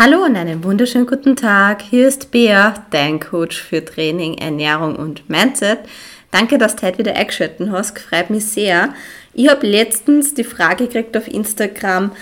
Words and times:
Hallo 0.00 0.24
und 0.24 0.36
einen 0.36 0.62
wunderschönen 0.62 1.08
guten 1.08 1.34
Tag. 1.34 1.82
Hier 1.82 2.06
ist 2.06 2.30
Bea, 2.30 2.72
dein 2.92 3.18
Coach 3.18 3.60
für 3.60 3.84
Training, 3.84 4.38
Ernährung 4.38 4.94
und 4.94 5.28
Mindset. 5.28 5.80
Danke, 6.30 6.56
dass 6.56 6.76
du 6.76 6.86
heute 6.86 6.98
wieder 6.98 7.16
eingeschaltet 7.16 7.68
hast. 7.72 7.98
Freut 7.98 8.30
mich 8.30 8.46
sehr. 8.46 8.94
Ich 9.34 9.48
habe 9.48 9.66
letztens 9.66 10.34
die 10.34 10.44
Frage 10.44 10.86
gekriegt 10.86 11.16
auf 11.16 11.26
Instagram, 11.26 12.12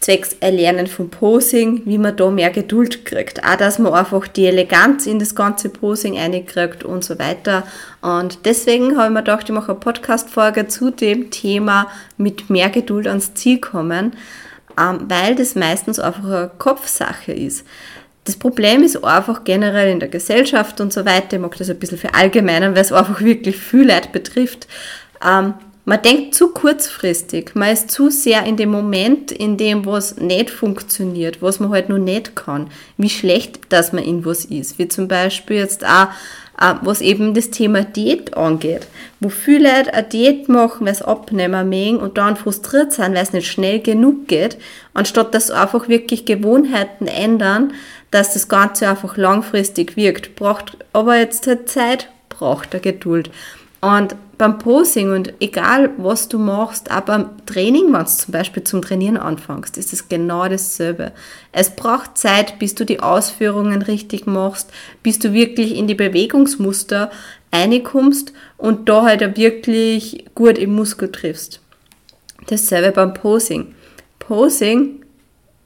zwecks 0.00 0.38
Erlernen 0.40 0.88
von 0.88 1.08
Posing, 1.08 1.82
wie 1.84 1.98
man 1.98 2.16
da 2.16 2.32
mehr 2.32 2.50
Geduld 2.50 3.04
kriegt. 3.04 3.44
Auch, 3.44 3.54
dass 3.54 3.78
man 3.78 3.94
einfach 3.94 4.26
die 4.26 4.46
Eleganz 4.46 5.06
in 5.06 5.20
das 5.20 5.36
ganze 5.36 5.68
Posing 5.68 6.18
einkriegt 6.18 6.82
und 6.82 7.04
so 7.04 7.16
weiter. 7.20 7.62
Und 8.02 8.44
deswegen 8.44 8.96
habe 8.96 9.06
ich 9.06 9.12
mir 9.12 9.20
gedacht, 9.20 9.48
ich 9.48 9.54
mache 9.54 9.70
eine 9.70 9.78
Podcast-Folge 9.78 10.66
zu 10.66 10.90
dem 10.90 11.30
Thema 11.30 11.92
mit 12.16 12.50
mehr 12.50 12.70
Geduld 12.70 13.06
ans 13.06 13.34
Ziel 13.34 13.60
kommen. 13.60 14.16
Ähm, 14.78 15.06
weil 15.08 15.34
das 15.34 15.54
meistens 15.54 15.98
einfach 15.98 16.24
eine 16.24 16.50
Kopfsache 16.58 17.32
ist. 17.32 17.64
Das 18.24 18.36
Problem 18.36 18.82
ist 18.82 19.02
einfach 19.02 19.44
generell 19.44 19.90
in 19.90 20.00
der 20.00 20.08
Gesellschaft 20.08 20.80
und 20.80 20.92
so 20.92 21.04
weiter, 21.04 21.36
ich 21.36 21.42
mag 21.42 21.56
das 21.56 21.70
ein 21.70 21.78
bisschen 21.78 21.98
verallgemeinern, 21.98 22.74
weil 22.74 22.82
es 22.82 22.92
einfach 22.92 23.20
wirklich 23.20 23.56
viel 23.56 23.90
Leute 23.90 24.10
betrifft. 24.12 24.68
Ähm, 25.26 25.54
man 25.86 26.02
denkt 26.02 26.34
zu 26.34 26.48
kurzfristig, 26.48 27.52
man 27.54 27.72
ist 27.72 27.90
zu 27.90 28.10
sehr 28.10 28.44
in 28.44 28.56
dem 28.56 28.70
Moment, 28.70 29.32
in 29.32 29.56
dem 29.56 29.86
was 29.86 30.18
nicht 30.18 30.50
funktioniert, 30.50 31.40
was 31.40 31.58
man 31.58 31.70
halt 31.70 31.88
noch 31.88 31.98
nicht 31.98 32.36
kann, 32.36 32.68
wie 32.98 33.08
schlecht, 33.08 33.60
dass 33.70 33.92
man 33.92 34.04
in 34.04 34.24
was 34.24 34.44
ist. 34.44 34.78
Wie 34.78 34.88
zum 34.88 35.08
Beispiel 35.08 35.56
jetzt 35.56 35.84
auch 35.84 36.08
was 36.82 37.00
eben 37.00 37.32
das 37.32 37.50
Thema 37.50 37.82
Diät 37.84 38.36
angeht, 38.36 38.86
wo 39.18 39.30
viele 39.30 39.70
eine 39.70 40.02
Diät 40.06 40.48
machen, 40.48 40.86
weil 40.86 40.94
sie 40.94 41.08
abnehmen 41.08 41.68
mögen 41.68 41.96
und 41.96 42.18
dann 42.18 42.36
frustriert 42.36 42.92
sind, 42.92 43.14
weil 43.14 43.22
es 43.22 43.32
nicht 43.32 43.50
schnell 43.50 43.80
genug 43.80 44.28
geht, 44.28 44.58
anstatt 44.92 45.34
dass 45.34 45.50
einfach 45.50 45.88
wirklich 45.88 46.26
Gewohnheiten 46.26 47.06
ändern, 47.06 47.72
dass 48.10 48.34
das 48.34 48.48
Ganze 48.48 48.88
einfach 48.88 49.16
langfristig 49.16 49.96
wirkt. 49.96 50.36
Braucht 50.36 50.76
aber 50.92 51.16
jetzt 51.16 51.46
halt 51.46 51.68
Zeit, 51.68 52.08
braucht 52.28 52.74
er 52.74 52.80
Geduld. 52.80 53.30
Und 53.80 54.14
beim 54.36 54.58
Posing 54.58 55.10
und 55.12 55.34
egal 55.40 55.90
was 55.96 56.28
du 56.28 56.38
machst, 56.38 56.90
auch 56.90 57.00
beim 57.00 57.30
Training, 57.46 57.92
wenn 57.92 58.04
du 58.04 58.06
zum 58.06 58.32
Beispiel 58.32 58.64
zum 58.64 58.82
Trainieren 58.82 59.16
anfängst, 59.16 59.78
ist 59.78 59.92
es 59.92 60.08
genau 60.08 60.48
dasselbe. 60.48 61.12
Es 61.52 61.74
braucht 61.74 62.18
Zeit, 62.18 62.58
bis 62.58 62.74
du 62.74 62.84
die 62.84 63.00
Ausführungen 63.00 63.82
richtig 63.82 64.26
machst, 64.26 64.70
bis 65.02 65.18
du 65.18 65.32
wirklich 65.32 65.76
in 65.76 65.86
die 65.86 65.94
Bewegungsmuster 65.94 67.10
reinkommst 67.52 68.32
und 68.58 68.88
da 68.88 69.02
halt 69.04 69.36
wirklich 69.38 70.26
gut 70.34 70.58
im 70.58 70.74
Muskel 70.74 71.10
triffst. 71.10 71.60
Dasselbe 72.46 72.92
beim 72.92 73.14
Posing. 73.14 73.74
Posing, 74.18 75.00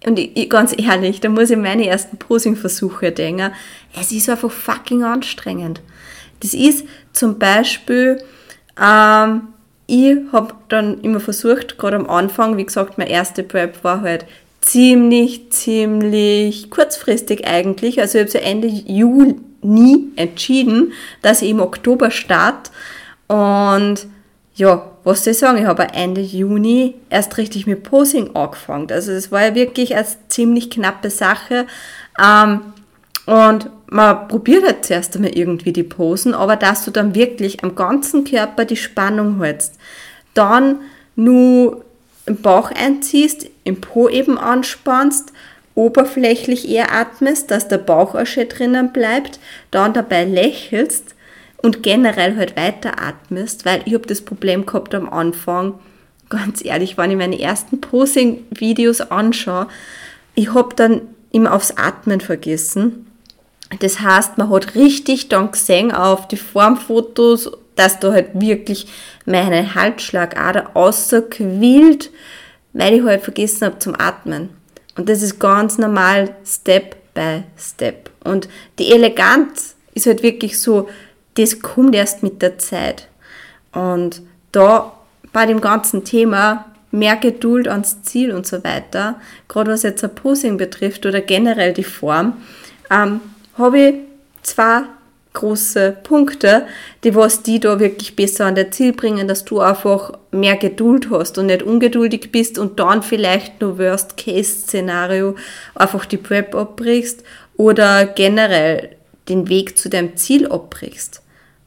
und 0.06 0.18
ich, 0.18 0.50
ganz 0.50 0.74
ehrlich, 0.76 1.20
da 1.20 1.28
muss 1.28 1.50
ich 1.50 1.56
meine 1.56 1.86
ersten 1.86 2.18
Posing-Versuche 2.18 3.10
denken, 3.10 3.52
es 3.98 4.12
ist 4.12 4.28
einfach 4.28 4.50
fucking 4.50 5.02
anstrengend. 5.02 5.80
Das 6.40 6.54
ist 6.54 6.84
zum 7.12 7.38
Beispiel, 7.38 8.22
ähm, 8.80 9.48
ich 9.86 10.16
habe 10.32 10.54
dann 10.68 11.00
immer 11.02 11.20
versucht, 11.20 11.78
gerade 11.78 11.96
am 11.96 12.08
Anfang, 12.08 12.56
wie 12.56 12.64
gesagt, 12.64 12.98
meine 12.98 13.10
erste 13.10 13.42
Prep 13.42 13.84
war 13.84 14.00
halt 14.00 14.26
ziemlich, 14.60 15.50
ziemlich 15.50 16.70
kurzfristig 16.70 17.46
eigentlich. 17.46 18.00
Also 18.00 18.18
ich 18.18 18.24
habe 18.24 18.30
so 18.30 18.38
Ende 18.38 18.66
Juni 18.66 20.06
entschieden, 20.16 20.92
dass 21.20 21.42
ich 21.42 21.50
im 21.50 21.60
Oktober 21.60 22.10
starte. 22.10 22.70
Und 23.28 24.06
ja, 24.54 24.90
was 25.04 25.24
soll 25.24 25.32
ich 25.32 25.38
sagen, 25.38 25.58
ich 25.58 25.66
habe 25.66 25.88
Ende 25.92 26.22
Juni 26.22 26.94
erst 27.10 27.36
richtig 27.36 27.66
mit 27.66 27.82
Posing 27.82 28.34
angefangen. 28.34 28.90
Also 28.90 29.12
es 29.12 29.30
war 29.30 29.44
ja 29.44 29.54
wirklich 29.54 29.96
eine 29.96 30.06
ziemlich 30.28 30.70
knappe 30.70 31.10
Sache. 31.10 31.66
Ähm, 32.18 32.60
und 33.26 33.70
man 33.86 34.28
probiert 34.28 34.64
halt 34.64 34.84
zuerst 34.84 35.14
einmal 35.14 35.36
irgendwie 35.36 35.72
die 35.72 35.82
Posen, 35.82 36.34
aber 36.34 36.56
dass 36.56 36.84
du 36.84 36.90
dann 36.90 37.14
wirklich 37.14 37.62
am 37.62 37.74
ganzen 37.74 38.24
Körper 38.24 38.64
die 38.64 38.76
Spannung 38.76 39.40
hältst, 39.42 39.78
dann 40.34 40.80
nur 41.16 41.84
im 42.26 42.36
Bauch 42.36 42.70
einziehst, 42.70 43.48
im 43.64 43.80
Po 43.80 44.08
eben 44.08 44.38
anspannst, 44.38 45.32
oberflächlich 45.74 46.68
eher 46.68 46.92
atmest, 46.92 47.50
dass 47.50 47.68
der 47.68 47.78
Bauch 47.78 48.14
auch 48.14 48.26
schön 48.26 48.48
drinnen 48.48 48.92
bleibt, 48.92 49.38
dann 49.70 49.92
dabei 49.92 50.24
lächelst 50.24 51.14
und 51.62 51.82
generell 51.82 52.36
halt 52.36 52.56
weiter 52.56 53.00
atmest, 53.00 53.64
weil 53.64 53.82
ich 53.84 53.94
habe 53.94 54.06
das 54.06 54.22
Problem 54.22 54.66
gehabt 54.66 54.94
am 54.94 55.08
Anfang, 55.08 55.78
ganz 56.28 56.64
ehrlich, 56.64 56.96
wenn 56.96 57.10
ich 57.10 57.16
meine 57.16 57.40
ersten 57.40 57.80
Posing-Videos 57.80 59.00
anschaue, 59.00 59.68
ich 60.34 60.52
habe 60.52 60.74
dann 60.74 61.02
immer 61.30 61.52
aufs 61.52 61.76
Atmen 61.76 62.20
vergessen 62.20 63.06
das 63.80 64.00
heißt, 64.00 64.38
man 64.38 64.50
hat 64.50 64.74
richtig 64.74 65.28
dann 65.28 65.50
gesehen 65.50 65.92
auf 65.92 66.28
die 66.28 66.36
Formfotos, 66.36 67.50
dass 67.76 67.98
da 68.00 68.12
halt 68.12 68.40
wirklich 68.40 68.86
meine 69.26 69.74
Halsschlagader 69.74 70.76
außerquillt, 70.76 72.10
weil 72.72 72.94
ich 72.94 73.02
halt 73.02 73.22
vergessen 73.22 73.66
habe 73.66 73.78
zum 73.78 73.94
Atmen. 73.98 74.50
Und 74.96 75.08
das 75.08 75.22
ist 75.22 75.38
ganz 75.38 75.78
normal 75.78 76.34
Step 76.44 76.96
by 77.14 77.42
Step. 77.58 78.10
Und 78.22 78.48
die 78.78 78.92
Eleganz 78.92 79.74
ist 79.94 80.06
halt 80.06 80.22
wirklich 80.22 80.60
so, 80.60 80.88
das 81.34 81.60
kommt 81.60 81.94
erst 81.94 82.22
mit 82.22 82.42
der 82.42 82.58
Zeit. 82.58 83.08
Und 83.72 84.22
da 84.52 84.92
bei 85.32 85.46
dem 85.46 85.60
ganzen 85.60 86.04
Thema 86.04 86.66
mehr 86.92 87.16
Geduld 87.16 87.66
ans 87.66 88.02
Ziel 88.02 88.32
und 88.32 88.46
so 88.46 88.62
weiter, 88.62 89.20
gerade 89.48 89.72
was 89.72 89.82
jetzt 89.82 90.04
ein 90.04 90.14
Posing 90.14 90.56
betrifft 90.56 91.06
oder 91.06 91.20
generell 91.20 91.72
die 91.72 91.82
Form, 91.82 92.34
ähm, 92.88 93.20
habe 93.56 93.78
ich 93.78 93.94
zwei 94.42 94.82
große 95.34 95.96
Punkte, 96.04 96.66
die 97.02 97.14
was 97.14 97.42
die 97.42 97.60
da 97.60 97.80
wirklich 97.80 98.16
besser 98.16 98.46
an 98.46 98.54
der 98.54 98.70
Ziel 98.70 98.92
bringen, 98.92 99.28
dass 99.28 99.44
du 99.44 99.60
einfach 99.60 100.12
mehr 100.30 100.56
Geduld 100.56 101.10
hast 101.10 101.36
und 101.38 101.46
nicht 101.46 101.62
ungeduldig 101.62 102.30
bist 102.32 102.58
und 102.58 102.78
dann 102.78 103.02
vielleicht 103.02 103.60
nur 103.60 103.78
Worst-Case-Szenario 103.78 105.34
einfach 105.74 106.06
die 106.06 106.16
Prep 106.16 106.54
abbrichst 106.54 107.24
oder 107.56 108.06
generell 108.06 108.96
den 109.28 109.48
Weg 109.48 109.76
zu 109.76 109.88
deinem 109.88 110.16
Ziel 110.16 110.46
abbrichst. 110.46 111.20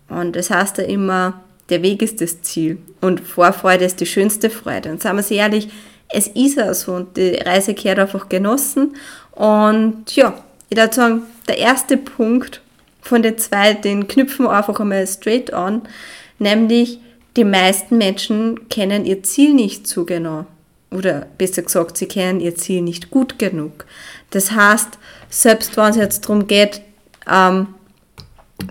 Und 0.09 0.35
das 0.35 0.49
heißt 0.49 0.77
ja 0.77 0.85
immer, 0.85 1.41
der 1.69 1.81
Weg 1.81 2.01
ist 2.01 2.21
das 2.21 2.41
Ziel 2.41 2.77
und 3.01 3.19
Vorfreude 3.19 3.83
ist 3.83 3.99
die 3.99 4.05
schönste 4.05 4.49
Freude. 4.49 4.89
Und 4.89 5.01
sagen 5.01 5.17
wir 5.17 5.21
es 5.21 5.31
ehrlich, 5.31 5.67
es 6.09 6.27
ist 6.27 6.55
ja 6.55 6.73
so 6.73 6.93
und 6.93 7.17
die 7.17 7.35
Reise 7.35 7.73
kehrt 7.73 7.99
einfach 7.99 8.29
genossen 8.29 8.95
und 9.33 10.15
ja, 10.15 10.33
ich 10.69 10.77
würde 10.77 10.93
sagen, 10.93 11.21
der 11.47 11.57
erste 11.57 11.97
Punkt 11.97 12.61
von 13.01 13.21
den 13.21 13.37
zwei, 13.37 13.73
den 13.73 14.07
knüpfen 14.07 14.45
wir 14.45 14.51
einfach 14.51 14.79
einmal 14.79 15.07
straight 15.07 15.53
an, 15.53 15.83
nämlich 16.39 16.99
die 17.37 17.43
meisten 17.43 17.97
Menschen 17.97 18.67
kennen 18.69 19.05
ihr 19.05 19.23
Ziel 19.23 19.53
nicht 19.53 19.87
so 19.87 20.05
genau. 20.05 20.45
Oder 20.91 21.27
besser 21.37 21.61
gesagt, 21.61 21.97
sie 21.97 22.07
kennen 22.07 22.39
ihr 22.39 22.55
Ziel 22.55 22.81
nicht 22.81 23.11
gut 23.11 23.37
genug. 23.39 23.85
Das 24.31 24.51
heißt, 24.51 24.97
selbst 25.29 25.77
wenn 25.77 25.89
es 25.91 25.97
jetzt 25.97 26.25
darum 26.25 26.47
geht, 26.47 26.81
ähm, 27.29 27.67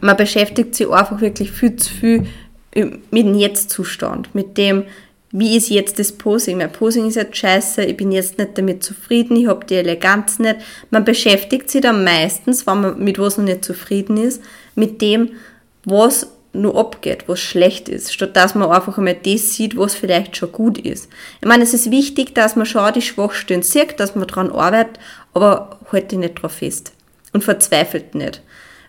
man 0.00 0.16
beschäftigt 0.16 0.74
sich 0.74 0.90
einfach 0.90 1.20
wirklich 1.20 1.52
viel 1.52 1.76
zu 1.76 1.92
viel 1.92 2.26
mit 2.74 3.26
dem 3.26 3.34
Jetzt-Zustand, 3.34 4.34
mit 4.34 4.58
dem, 4.58 4.84
wie 5.32 5.56
ist 5.56 5.68
jetzt 5.68 5.98
das 5.98 6.12
Posing? 6.12 6.58
Mein 6.58 6.72
Posing 6.72 7.08
ist 7.08 7.16
jetzt 7.16 7.36
scheiße, 7.36 7.84
ich 7.84 7.96
bin 7.96 8.12
jetzt 8.12 8.38
nicht 8.38 8.56
damit 8.56 8.84
zufrieden, 8.84 9.36
ich 9.36 9.48
habe 9.48 9.66
die 9.66 9.74
Eleganz 9.74 10.38
nicht. 10.38 10.56
Man 10.90 11.04
beschäftigt 11.04 11.70
sich 11.70 11.80
dann 11.80 12.04
meistens, 12.04 12.66
wenn 12.66 12.80
man 12.80 12.98
mit 12.98 13.18
was 13.18 13.36
noch 13.36 13.44
nicht 13.44 13.64
zufrieden 13.64 14.16
ist, 14.16 14.42
mit 14.74 15.02
dem, 15.02 15.32
was 15.84 16.28
nur 16.52 16.76
abgeht, 16.76 17.24
was 17.26 17.40
schlecht 17.40 17.88
ist, 17.88 18.14
statt 18.14 18.34
dass 18.34 18.54
man 18.54 18.70
einfach 18.70 18.96
einmal 18.96 19.14
das 19.14 19.54
sieht, 19.54 19.76
was 19.76 19.94
vielleicht 19.94 20.36
schon 20.36 20.52
gut 20.52 20.78
ist. 20.78 21.08
Ich 21.40 21.48
meine, 21.48 21.64
es 21.64 21.74
ist 21.74 21.90
wichtig, 21.90 22.34
dass 22.34 22.56
man 22.56 22.64
schon 22.64 22.92
die 22.94 23.02
Schwachstellen 23.02 23.62
sieht, 23.62 24.00
dass 24.00 24.14
man 24.14 24.26
daran 24.26 24.50
arbeitet, 24.50 24.98
aber 25.34 25.80
halte 25.92 26.16
nicht 26.16 26.42
drauf 26.42 26.52
fest 26.52 26.92
und 27.32 27.44
verzweifelt 27.44 28.14
nicht 28.14 28.42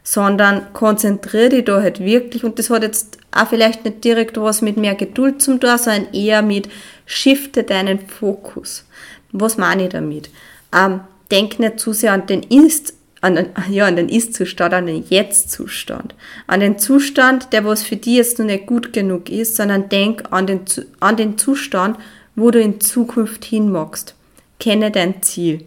sondern 0.09 0.71
konzentriere 0.71 1.49
dich 1.49 1.65
da 1.65 1.81
halt 1.81 1.99
wirklich 1.99 2.45
und 2.45 2.57
das 2.57 2.69
hat 2.69 2.81
jetzt 2.81 3.17
auch 3.33 3.49
vielleicht 3.49 3.83
nicht 3.83 4.05
direkt 4.05 4.37
was 4.37 4.61
mit 4.61 4.77
mehr 4.77 4.95
Geduld 4.95 5.41
zum 5.41 5.59
tun, 5.59 5.77
sondern 5.77 6.13
eher 6.13 6.41
mit 6.41 6.69
shifte 7.05 7.63
deinen 7.63 7.99
Fokus. 7.99 8.85
Was 9.33 9.57
meine 9.57 9.83
ich 9.83 9.89
damit? 9.89 10.29
Ähm, 10.73 11.01
denk 11.29 11.59
nicht 11.59 11.81
zu 11.81 11.91
sehr 11.91 12.13
an 12.13 12.25
den 12.25 12.41
Ist, 12.43 12.93
an 13.19 13.35
den, 13.35 13.49
ja, 13.69 13.85
an 13.85 13.97
den 13.97 14.07
Ist-Zustand, 14.07 14.73
an 14.73 14.85
den 14.85 15.03
Jetzt-Zustand. 15.09 16.15
An 16.47 16.61
den 16.61 16.79
Zustand, 16.79 17.51
der 17.51 17.65
was 17.65 17.83
für 17.83 17.97
dich 17.97 18.15
jetzt 18.15 18.39
noch 18.39 18.45
nicht 18.45 18.65
gut 18.65 18.93
genug 18.93 19.29
ist, 19.29 19.57
sondern 19.57 19.89
denk 19.89 20.31
an 20.31 20.47
den, 20.47 20.61
an 21.01 21.17
den 21.17 21.37
Zustand, 21.37 21.97
wo 22.33 22.49
du 22.49 22.61
in 22.61 22.79
Zukunft 22.79 23.43
hin 23.43 23.73
magst. 23.73 24.15
Kenne 24.57 24.89
dein 24.89 25.21
Ziel. 25.21 25.65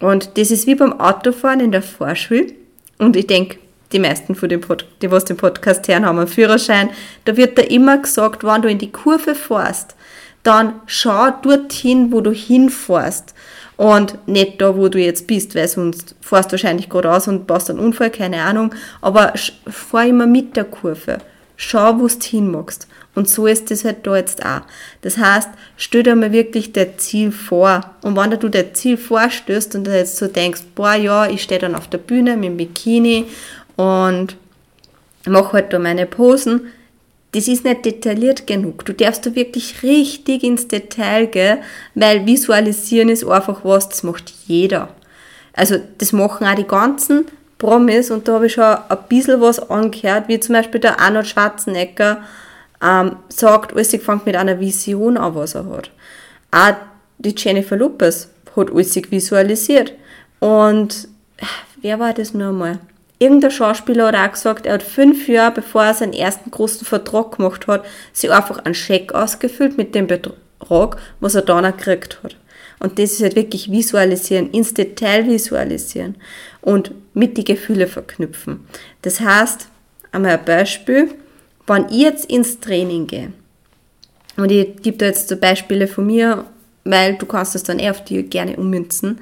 Und 0.00 0.36
das 0.36 0.50
ist 0.50 0.66
wie 0.66 0.74
beim 0.74 1.00
Autofahren 1.00 1.60
in 1.60 1.72
der 1.72 1.80
Vorschule 1.80 2.52
und 2.98 3.16
ich 3.16 3.26
denke, 3.26 3.58
die 3.92 3.98
meisten 3.98 4.34
von 4.34 4.48
dem 4.48 4.60
Pod 4.60 4.86
die 5.02 5.10
was 5.10 5.24
den 5.24 5.36
Podcast 5.36 5.86
hören, 5.88 6.04
haben 6.04 6.18
einen 6.18 6.26
Führerschein. 6.26 6.90
Da 7.24 7.36
wird 7.36 7.56
da 7.58 7.62
immer 7.62 7.98
gesagt, 7.98 8.44
wenn 8.44 8.62
du 8.62 8.68
in 8.68 8.78
die 8.78 8.90
Kurve 8.90 9.34
fährst, 9.34 9.94
dann 10.42 10.74
schau 10.86 11.30
dorthin, 11.42 12.12
wo 12.12 12.20
du 12.20 12.32
hinfährst. 12.32 13.34
und 13.76 14.28
nicht 14.28 14.60
da, 14.60 14.76
wo 14.76 14.88
du 14.88 15.00
jetzt 15.00 15.26
bist, 15.26 15.54
weil 15.54 15.66
sonst 15.66 16.14
fährst 16.20 16.50
du 16.50 16.52
wahrscheinlich 16.52 16.88
gerade 16.88 17.10
aus 17.10 17.26
und 17.26 17.46
baust 17.46 17.70
einen 17.70 17.80
Unfall, 17.80 18.10
keine 18.10 18.42
Ahnung, 18.42 18.72
aber 19.00 19.32
fahr 19.66 20.06
immer 20.06 20.26
mit 20.26 20.56
der 20.56 20.64
Kurve. 20.64 21.18
Schau, 21.56 21.98
wo 21.98 22.06
du 22.06 22.14
hin 22.22 22.50
magst. 22.50 22.86
Und 23.14 23.28
so 23.28 23.46
ist 23.46 23.70
das 23.70 23.84
halt 23.84 24.06
da 24.06 24.16
jetzt 24.16 24.44
auch. 24.44 24.62
Das 25.02 25.18
heißt, 25.18 25.48
stell 25.76 26.02
dir 26.02 26.16
mal 26.16 26.32
wirklich 26.32 26.72
das 26.72 26.96
Ziel 26.98 27.30
vor. 27.30 27.80
Und 28.02 28.16
wenn 28.16 28.30
du 28.38 28.48
das 28.48 28.72
Ziel 28.74 28.96
vorstößt 28.96 29.76
und 29.76 29.86
jetzt 29.86 30.16
so 30.16 30.26
denkst, 30.26 30.62
boah, 30.74 30.94
ja, 30.94 31.28
ich 31.28 31.42
stehe 31.42 31.60
dann 31.60 31.76
auf 31.76 31.88
der 31.88 31.98
Bühne 31.98 32.36
mit 32.36 32.50
dem 32.50 32.56
Bikini 32.56 33.26
und 33.76 34.36
mache 35.26 35.52
halt 35.54 35.72
da 35.72 35.78
meine 35.78 36.06
Posen, 36.06 36.72
das 37.32 37.48
ist 37.48 37.64
nicht 37.64 37.84
detailliert 37.84 38.46
genug. 38.46 38.84
Du 38.84 38.92
darfst 38.92 39.26
da 39.26 39.34
wirklich 39.34 39.82
richtig 39.82 40.44
ins 40.44 40.68
Detail 40.68 41.26
gehen, 41.26 41.58
weil 41.94 42.26
visualisieren 42.26 43.08
ist 43.08 43.24
einfach 43.26 43.64
was, 43.64 43.88
das 43.88 44.02
macht 44.04 44.32
jeder. 44.46 44.88
Also 45.52 45.80
das 45.98 46.12
machen 46.12 46.46
auch 46.46 46.54
die 46.54 46.66
ganzen 46.66 47.26
Promis 47.58 48.10
und 48.10 48.28
da 48.28 48.34
habe 48.34 48.46
ich 48.46 48.52
schon 48.52 48.64
ein 48.64 48.98
bisschen 49.08 49.40
was 49.40 49.58
angehört, 49.70 50.28
wie 50.28 50.38
zum 50.38 50.54
Beispiel 50.54 50.80
der 50.80 51.00
Arnold 51.00 51.26
Schwarzenegger 51.26 52.22
ähm, 52.84 53.16
sagt, 53.28 53.74
fängt 54.02 54.26
mit 54.26 54.36
einer 54.36 54.60
Vision 54.60 55.16
an, 55.16 55.34
was 55.34 55.54
er 55.54 55.66
hat. 55.66 55.90
Auch 56.50 56.76
die 57.18 57.34
Jennifer 57.36 57.76
Lopez 57.76 58.28
hat 58.56 58.70
alles 58.70 58.94
visualisiert. 59.10 59.92
Und 60.40 61.08
wer 61.80 61.98
war 61.98 62.12
das 62.12 62.34
nur 62.34 62.52
mal? 62.52 62.78
Irgendein 63.18 63.50
Schauspieler 63.50 64.08
hat 64.08 64.16
auch 64.16 64.32
gesagt, 64.32 64.66
er 64.66 64.74
hat 64.74 64.82
fünf 64.82 65.28
Jahre, 65.28 65.54
bevor 65.54 65.84
er 65.84 65.94
seinen 65.94 66.12
ersten 66.12 66.50
großen 66.50 66.86
Vertrag 66.86 67.36
gemacht 67.36 67.66
hat, 67.66 67.84
sich 68.12 68.30
einfach 68.30 68.58
einen 68.58 68.74
Scheck 68.74 69.14
ausgefüllt 69.14 69.78
mit 69.78 69.94
dem 69.94 70.06
Betrag, 70.06 70.96
was 71.20 71.34
er 71.34 71.42
dann 71.42 71.64
auch 71.64 71.76
gekriegt 71.76 72.18
hat. 72.22 72.36
Und 72.80 72.98
das 72.98 73.12
ist 73.12 73.22
halt 73.22 73.36
wirklich 73.36 73.70
visualisieren, 73.70 74.50
ins 74.50 74.74
Detail 74.74 75.26
visualisieren 75.26 76.16
und 76.60 76.90
mit 77.14 77.38
die 77.38 77.44
Gefühle 77.44 77.86
verknüpfen. 77.86 78.66
Das 79.02 79.20
heißt, 79.20 79.68
einmal 80.12 80.32
ein 80.32 80.44
Beispiel, 80.44 81.14
wenn 81.66 81.86
ich 81.88 81.98
jetzt 81.98 82.26
ins 82.26 82.60
Training 82.60 83.06
gehe, 83.06 83.32
und 84.36 84.50
ich 84.50 84.82
gebe 84.82 84.98
da 84.98 85.06
jetzt 85.06 85.28
so 85.28 85.36
Beispiele 85.36 85.86
von 85.86 86.06
mir, 86.06 86.44
weil 86.84 87.14
du 87.16 87.26
kannst 87.26 87.54
das 87.54 87.62
dann 87.62 87.78
eher 87.78 87.92
auf 87.92 88.04
die 88.04 88.22
gerne 88.24 88.56
ummünzen, 88.56 89.20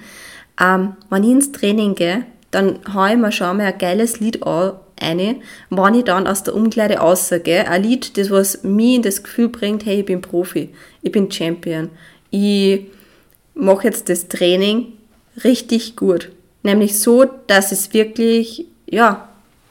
ähm, 0.61 0.97
wenn 1.11 1.25
ich 1.25 1.31
ins 1.31 1.53
Training 1.53 1.95
gehe, 1.95 2.25
dann 2.51 2.81
haue 2.93 3.13
ich 3.13 3.17
mir 3.17 3.33
schon 3.33 3.57
mal 3.57 3.67
ein 3.67 3.79
geiles 3.79 4.21
Lied 4.21 4.43
an, 4.43 4.73
eine, 5.01 5.37
wenn 5.71 5.95
ich 5.95 6.05
dann 6.05 6.27
aus 6.27 6.45
der 6.45 6.55
Umkleide 6.55 6.99
rausgehe, 6.99 7.69
ein 7.69 7.83
Lied, 7.83 8.17
das 8.17 8.31
was 8.31 8.63
mir 8.63 8.97
in 8.97 9.03
das 9.03 9.23
Gefühl 9.23 9.49
bringt, 9.49 9.85
hey, 9.85 10.01
ich 10.01 10.07
bin 10.07 10.21
Profi, 10.21 10.71
ich 11.03 11.13
bin 11.13 11.31
Champion, 11.31 11.91
ich 12.31 12.87
mache 13.55 13.89
jetzt 13.89 14.09
das 14.09 14.29
Training 14.29 14.93
richtig 15.45 15.97
gut. 15.97 16.31
Nämlich 16.63 16.99
so, 16.99 17.25
dass 17.47 17.73
es 17.73 17.93
wirklich, 17.93 18.67
ja, 18.87 19.29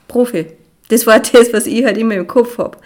Profi. 0.07 0.47
Das 0.91 1.07
war 1.07 1.19
das, 1.33 1.51
was 1.53 1.65
ich 1.65 1.83
halt 1.83 1.97
immer 1.97 2.15
im 2.15 2.27
Kopf 2.27 2.57
habe. 2.57 2.77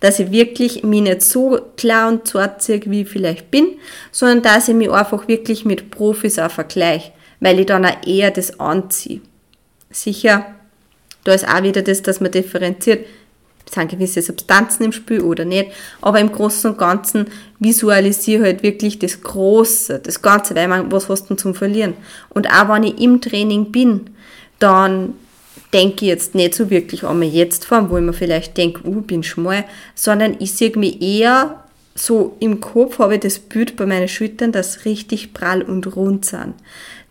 Dass 0.00 0.20
ich 0.20 0.30
wirklich 0.30 0.84
mich 0.84 1.02
nicht 1.02 1.22
so 1.22 1.58
klar 1.76 2.08
und 2.08 2.28
zorzig, 2.28 2.90
wie 2.90 3.02
ich 3.02 3.08
vielleicht 3.08 3.50
bin, 3.50 3.66
sondern 4.12 4.42
dass 4.42 4.68
ich 4.68 4.74
mich 4.74 4.90
einfach 4.90 5.26
wirklich 5.28 5.64
mit 5.64 5.90
Profis 5.90 6.38
auch 6.38 6.50
vergleiche, 6.50 7.12
weil 7.40 7.58
ich 7.58 7.66
dann 7.66 7.86
auch 7.86 8.06
eher 8.06 8.30
das 8.30 8.60
anziehe. 8.60 9.20
Sicher, 9.90 10.46
da 11.24 11.32
ist 11.32 11.48
auch 11.48 11.62
wieder 11.62 11.80
das, 11.80 12.02
dass 12.02 12.20
man 12.20 12.32
differenziert, 12.32 13.06
sind 13.70 13.90
gewisse 13.90 14.20
Substanzen 14.20 14.84
im 14.84 14.92
Spiel 14.92 15.22
oder 15.22 15.46
nicht, 15.46 15.70
aber 16.02 16.20
im 16.20 16.30
Großen 16.30 16.72
und 16.72 16.78
Ganzen 16.78 17.28
visualisiere 17.60 18.44
halt 18.44 18.62
wirklich 18.62 18.98
das 18.98 19.22
Große, 19.22 20.00
das 20.00 20.20
Ganze, 20.20 20.54
weil 20.54 20.68
man, 20.68 20.92
was 20.92 21.08
hast 21.08 21.30
du 21.30 21.34
zum 21.34 21.54
Verlieren? 21.54 21.94
Und 22.28 22.48
auch 22.50 22.68
wenn 22.68 22.82
ich 22.82 23.00
im 23.00 23.22
Training 23.22 23.72
bin, 23.72 24.10
dann 24.58 25.14
denke 25.72 26.04
ich 26.04 26.08
jetzt 26.08 26.34
nicht 26.34 26.54
so 26.54 26.70
wirklich 26.70 27.04
an 27.04 27.18
mir 27.18 27.28
jetzt 27.28 27.64
vor, 27.64 27.90
wo 27.90 27.96
ich 27.96 28.02
mir 28.02 28.12
vielleicht 28.12 28.56
denke, 28.56 28.86
uh, 28.86 29.00
bin 29.00 29.22
schmal, 29.22 29.64
sondern 29.94 30.36
ich 30.38 30.52
sehe 30.52 30.76
mich 30.76 31.00
eher 31.02 31.64
so 31.94 32.36
im 32.40 32.60
Kopf, 32.60 32.98
habe 32.98 33.14
ich 33.14 33.20
das 33.20 33.38
Bild 33.38 33.76
bei 33.76 33.86
meinen 33.86 34.08
Schultern, 34.08 34.50
das 34.50 34.84
richtig 34.84 35.32
prall 35.32 35.62
und 35.62 35.96
rund 35.96 36.24
sind 36.24 36.54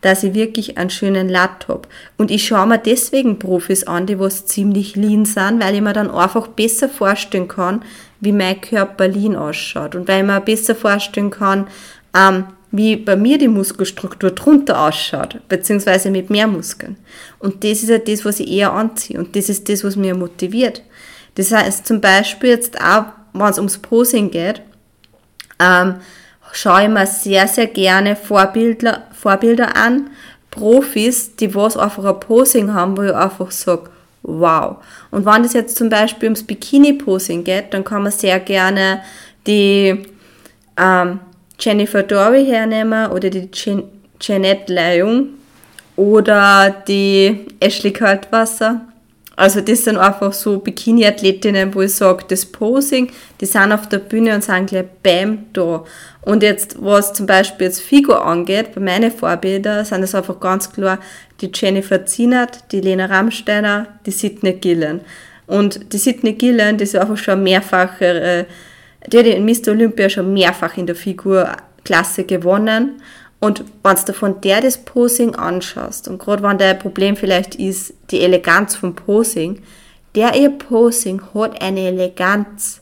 dass 0.04 0.22
ich 0.22 0.34
wirklich 0.34 0.76
einen 0.76 0.90
schönen 0.90 1.30
Latt 1.30 1.66
habe. 1.66 1.88
Und 2.18 2.30
ich 2.30 2.46
schaue 2.46 2.66
mir 2.66 2.78
deswegen 2.78 3.38
Profis 3.38 3.84
an, 3.84 4.04
die 4.04 4.18
was 4.18 4.44
ziemlich 4.44 4.96
lean 4.96 5.24
sind, 5.24 5.64
weil 5.64 5.74
ich 5.74 5.80
mir 5.80 5.94
dann 5.94 6.10
einfach 6.10 6.46
besser 6.46 6.90
vorstellen 6.90 7.48
kann, 7.48 7.82
wie 8.20 8.32
mein 8.32 8.60
Körper 8.60 9.08
lean 9.08 9.34
ausschaut. 9.34 9.94
Und 9.94 10.06
weil 10.06 10.20
ich 10.20 10.26
mir 10.26 10.42
besser 10.42 10.74
vorstellen 10.74 11.30
kann, 11.30 11.68
ähm, 12.14 12.44
wie 12.76 12.96
bei 12.96 13.14
mir 13.14 13.38
die 13.38 13.46
Muskelstruktur 13.46 14.32
drunter 14.32 14.80
ausschaut, 14.80 15.38
beziehungsweise 15.48 16.10
mit 16.10 16.28
mehr 16.28 16.48
Muskeln. 16.48 16.96
Und 17.38 17.62
das 17.62 17.84
ist 17.84 17.88
ja 17.88 17.98
das, 17.98 18.24
was 18.24 18.40
ich 18.40 18.50
eher 18.50 18.72
anziehe. 18.72 19.16
Und 19.16 19.36
das 19.36 19.48
ist 19.48 19.68
das, 19.68 19.84
was 19.84 19.94
mir 19.94 20.16
motiviert. 20.16 20.82
Das 21.36 21.52
heißt 21.52 21.86
zum 21.86 22.00
Beispiel 22.00 22.50
jetzt 22.50 22.80
auch, 22.80 23.04
wenn 23.32 23.48
es 23.48 23.58
ums 23.58 23.78
Posing 23.78 24.28
geht, 24.32 24.60
ähm, 25.60 25.96
schaue 26.52 26.82
ich 26.82 26.88
mir 26.88 27.06
sehr, 27.06 27.46
sehr 27.46 27.68
gerne 27.68 28.16
Vorbilder, 28.16 29.04
Vorbilder 29.12 29.76
an, 29.76 30.10
Profis, 30.50 31.36
die 31.36 31.54
was 31.54 31.76
einfach 31.76 32.04
ein 32.04 32.18
Posing 32.18 32.74
haben, 32.74 32.96
wo 32.96 33.02
ich 33.02 33.14
einfach 33.14 33.52
sage, 33.52 33.88
wow. 34.24 34.78
Und 35.12 35.24
wenn 35.24 35.44
es 35.44 35.52
jetzt 35.52 35.76
zum 35.76 35.90
Beispiel 35.90 36.26
ums 36.26 36.42
Bikini-Posing 36.42 37.44
geht, 37.44 37.72
dann 37.72 37.84
kann 37.84 38.02
man 38.02 38.10
sehr 38.10 38.40
gerne 38.40 39.02
die 39.46 40.06
ähm, 40.76 41.20
Jennifer 41.58 42.02
Dory 42.02 42.44
hernehmen 42.44 43.10
oder 43.10 43.30
die 43.30 43.48
Jan 43.52 43.84
Jeanette 44.20 44.72
Leung 44.72 45.28
oder 45.96 46.74
die 46.86 47.46
Ashley 47.60 47.92
Kaltwasser 47.92 48.80
also 49.36 49.60
das 49.60 49.84
sind 49.84 49.96
einfach 49.96 50.32
so 50.32 50.58
Bikini-Athletinnen, 50.58 51.74
wo 51.74 51.82
ich 51.82 51.94
sage, 51.94 52.24
das 52.28 52.46
Posing, 52.46 53.10
die 53.40 53.46
sind 53.46 53.72
auf 53.72 53.88
der 53.88 53.98
Bühne 53.98 54.34
und 54.34 54.44
sind 54.44 54.66
gleich 54.68 54.84
bam 55.02 55.46
da. 55.52 55.84
Und 56.22 56.42
jetzt, 56.42 56.76
was 56.80 57.12
zum 57.12 57.26
Beispiel 57.26 57.66
jetzt 57.66 57.80
Figo 57.80 58.14
angeht, 58.14 58.74
bei 58.74 58.80
meinen 58.80 59.10
Vorbildern 59.10 59.84
sind 59.84 60.04
es 60.04 60.14
einfach 60.14 60.38
ganz 60.38 60.72
klar 60.72 60.98
die 61.40 61.50
Jennifer 61.52 62.06
Zienert, 62.06 62.70
die 62.70 62.80
Lena 62.80 63.06
Rammsteiner, 63.06 63.88
die 64.06 64.12
Sidney 64.12 64.52
Gillen. 64.52 65.00
Und 65.46 65.92
die 65.92 65.98
Sidney 65.98 66.34
Gillen, 66.34 66.78
die 66.78 66.84
ist 66.84 66.94
einfach 66.94 67.16
schon 67.16 67.42
mehrfache, 67.42 68.46
die 69.06 69.18
hat 69.18 69.26
in 69.26 69.44
Mr. 69.44 69.68
Olympia 69.68 70.08
schon 70.08 70.32
mehrfach 70.32 70.76
in 70.76 70.86
der 70.86 70.96
Figurklasse 70.96 72.24
gewonnen. 72.24 73.02
Und 73.40 73.64
wenn 73.82 73.96
du 74.06 74.12
von 74.14 74.40
der 74.40 74.62
das 74.62 74.78
Posing 74.78 75.34
anschaust, 75.34 76.08
und 76.08 76.18
gerade 76.18 76.42
wenn 76.42 76.56
der 76.56 76.74
Problem 76.74 77.16
vielleicht 77.16 77.56
ist, 77.56 77.92
die 78.10 78.20
Eleganz 78.20 78.74
vom 78.74 78.94
Posing, 78.94 79.60
der 80.14 80.34
ihr 80.34 80.50
Posing 80.50 81.20
hat 81.34 81.60
eine 81.60 81.80
Eleganz. 81.80 82.80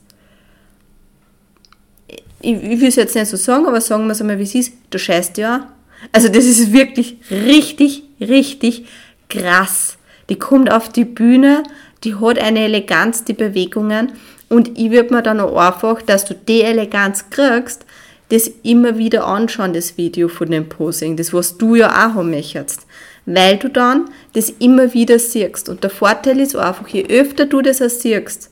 Ich, 2.40 2.54
ich 2.62 2.80
will 2.80 2.88
es 2.88 2.96
jetzt 2.96 3.14
nicht 3.14 3.28
so 3.28 3.36
sagen, 3.36 3.66
aber 3.66 3.80
sagen 3.80 4.06
wir 4.06 4.12
es 4.12 4.20
einmal, 4.20 4.38
wie 4.38 4.44
es 4.44 4.54
ist. 4.54 4.72
Du 4.90 4.98
scheißt 4.98 5.38
ja. 5.38 5.72
Also 6.12 6.28
das 6.28 6.44
ist 6.44 6.72
wirklich 6.72 7.16
richtig, 7.30 8.02
richtig 8.20 8.86
krass. 9.28 9.96
Die 10.28 10.38
kommt 10.38 10.70
auf 10.70 10.88
die 10.88 11.04
Bühne, 11.04 11.62
die 12.04 12.16
hat 12.16 12.38
eine 12.38 12.60
Eleganz, 12.60 13.24
die 13.24 13.32
Bewegungen. 13.32 14.12
Und 14.52 14.78
ich 14.78 14.90
würde 14.90 15.14
mir 15.14 15.22
dann 15.22 15.40
auch 15.40 15.56
einfach, 15.56 16.02
dass 16.02 16.26
du 16.26 16.34
die 16.34 16.60
Eleganz 16.60 17.30
kriegst, 17.30 17.86
das 18.28 18.50
immer 18.62 18.98
wieder 18.98 19.26
anschauen, 19.26 19.72
das 19.72 19.96
Video 19.96 20.28
von 20.28 20.50
dem 20.50 20.68
Posing, 20.68 21.16
das 21.16 21.32
was 21.32 21.56
du 21.56 21.74
ja 21.74 21.88
auch 21.88 22.16
haben 22.16 22.28
möchtest. 22.28 22.86
Weil 23.24 23.56
du 23.56 23.70
dann 23.70 24.10
das 24.34 24.50
immer 24.50 24.92
wieder 24.92 25.18
siehst. 25.18 25.70
Und 25.70 25.82
der 25.82 25.88
Vorteil 25.88 26.38
ist 26.38 26.54
einfach, 26.54 26.86
je 26.88 27.06
öfter 27.08 27.46
du 27.46 27.62
das 27.62 27.80
auch 27.80 27.88
siehst, 27.88 28.50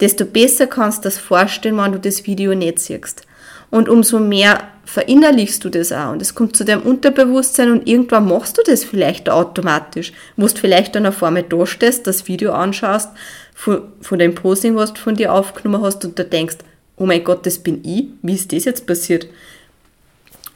desto 0.00 0.24
besser 0.24 0.66
kannst 0.66 1.04
du 1.04 1.08
das 1.08 1.18
vorstellen, 1.18 1.78
wenn 1.78 1.92
du 1.92 2.00
das 2.00 2.26
Video 2.26 2.52
nicht 2.56 2.80
siehst. 2.80 3.22
Und 3.70 3.88
umso 3.88 4.18
mehr 4.18 4.58
verinnerlichst 4.86 5.62
du 5.62 5.68
das 5.68 5.92
auch. 5.92 6.12
Und 6.12 6.22
es 6.22 6.34
kommt 6.34 6.56
zu 6.56 6.64
deinem 6.64 6.82
Unterbewusstsein 6.82 7.70
und 7.70 7.86
irgendwann 7.86 8.26
machst 8.26 8.58
du 8.58 8.62
das 8.64 8.82
vielleicht 8.82 9.30
automatisch. 9.30 10.12
Wo 10.36 10.46
du 10.46 10.56
vielleicht 10.56 10.96
dann 10.96 11.06
auf 11.06 11.22
einmal 11.22 11.44
da 11.44 11.64
stehst, 11.64 12.08
das 12.08 12.26
Video 12.26 12.52
anschaust, 12.52 13.10
von, 13.58 13.82
von 14.00 14.20
dem 14.20 14.36
Posing, 14.36 14.76
was 14.76 14.94
du 14.94 15.00
von 15.00 15.16
dir 15.16 15.32
aufgenommen 15.32 15.82
hast 15.82 16.04
und 16.04 16.16
da 16.16 16.22
denkst, 16.22 16.58
oh 16.96 17.06
mein 17.06 17.24
Gott, 17.24 17.44
das 17.44 17.58
bin 17.58 17.84
ich, 17.84 18.06
wie 18.22 18.34
ist 18.34 18.52
das 18.52 18.64
jetzt 18.64 18.86
passiert? 18.86 19.26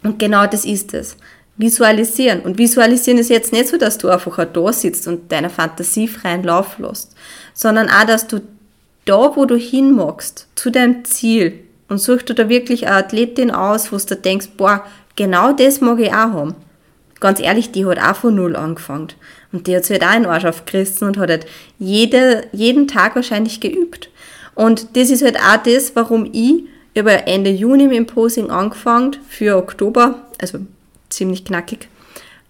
Und 0.04 0.20
genau 0.20 0.46
das 0.46 0.64
ist 0.64 0.94
es. 0.94 1.16
Visualisieren. 1.56 2.42
Und 2.42 2.58
visualisieren 2.58 3.18
ist 3.18 3.28
jetzt 3.28 3.52
nicht 3.52 3.66
so, 3.66 3.76
dass 3.76 3.98
du 3.98 4.08
einfach 4.08 4.38
auch 4.38 4.44
da 4.44 4.72
sitzt 4.72 5.08
und 5.08 5.32
deiner 5.32 5.50
Fantasie 5.50 6.06
freien 6.06 6.44
Lauf 6.44 6.78
lässt, 6.78 7.16
sondern 7.54 7.88
auch, 7.88 8.04
dass 8.04 8.28
du 8.28 8.40
da, 9.04 9.34
wo 9.34 9.46
du 9.46 9.56
hin 9.56 9.96
magst, 9.96 10.46
zu 10.54 10.70
deinem 10.70 11.04
Ziel, 11.04 11.58
und 11.88 11.98
suchst 11.98 12.30
du 12.30 12.34
da 12.34 12.48
wirklich 12.48 12.86
eine 12.86 12.96
Athletin 12.96 13.50
aus, 13.50 13.92
wo 13.92 13.98
du 13.98 14.16
denkst, 14.16 14.50
boah, 14.56 14.86
genau 15.16 15.52
das 15.52 15.80
mag 15.80 15.98
ich 15.98 16.10
auch 16.10 16.14
haben. 16.14 16.54
Ganz 17.20 17.40
ehrlich, 17.40 17.72
die 17.72 17.84
hat 17.84 17.98
auch 17.98 18.16
von 18.16 18.36
Null 18.36 18.56
angefangen. 18.56 19.08
Und 19.52 19.66
die 19.66 19.76
hat 19.76 19.84
sich 19.84 20.00
halt 20.00 20.04
auch 20.04 20.14
einen 20.14 20.26
Arsch 20.26 20.44
aufgerissen 20.44 21.08
und 21.08 21.18
hat 21.18 21.30
halt 21.30 21.46
jede, 21.78 22.46
jeden 22.52 22.88
Tag 22.88 23.14
wahrscheinlich 23.14 23.60
geübt. 23.60 24.08
Und 24.54 24.96
das 24.96 25.10
ist 25.10 25.22
halt 25.22 25.36
auch 25.36 25.62
das, 25.62 25.94
warum 25.94 26.28
ich 26.32 26.64
über 26.94 27.26
Ende 27.26 27.50
Juni 27.50 27.86
mit 27.86 27.96
dem 27.96 28.06
Posing 28.06 28.50
angefangen 28.50 29.16
für 29.28 29.56
Oktober, 29.56 30.26
also 30.40 30.58
ziemlich 31.08 31.44
knackig. 31.44 31.88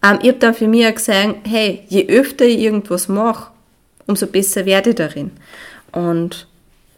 Ähm, 0.02 0.18
ich 0.22 0.28
habe 0.28 0.38
dann 0.38 0.54
für 0.54 0.68
mich 0.68 0.86
auch 0.86 0.94
gesehen, 0.94 1.36
hey, 1.44 1.84
je 1.88 2.08
öfter 2.08 2.44
ich 2.44 2.58
irgendwas 2.58 3.08
mache, 3.08 3.50
umso 4.06 4.26
besser 4.26 4.66
werde 4.66 4.90
ich 4.90 4.96
darin. 4.96 5.30
Und 5.92 6.46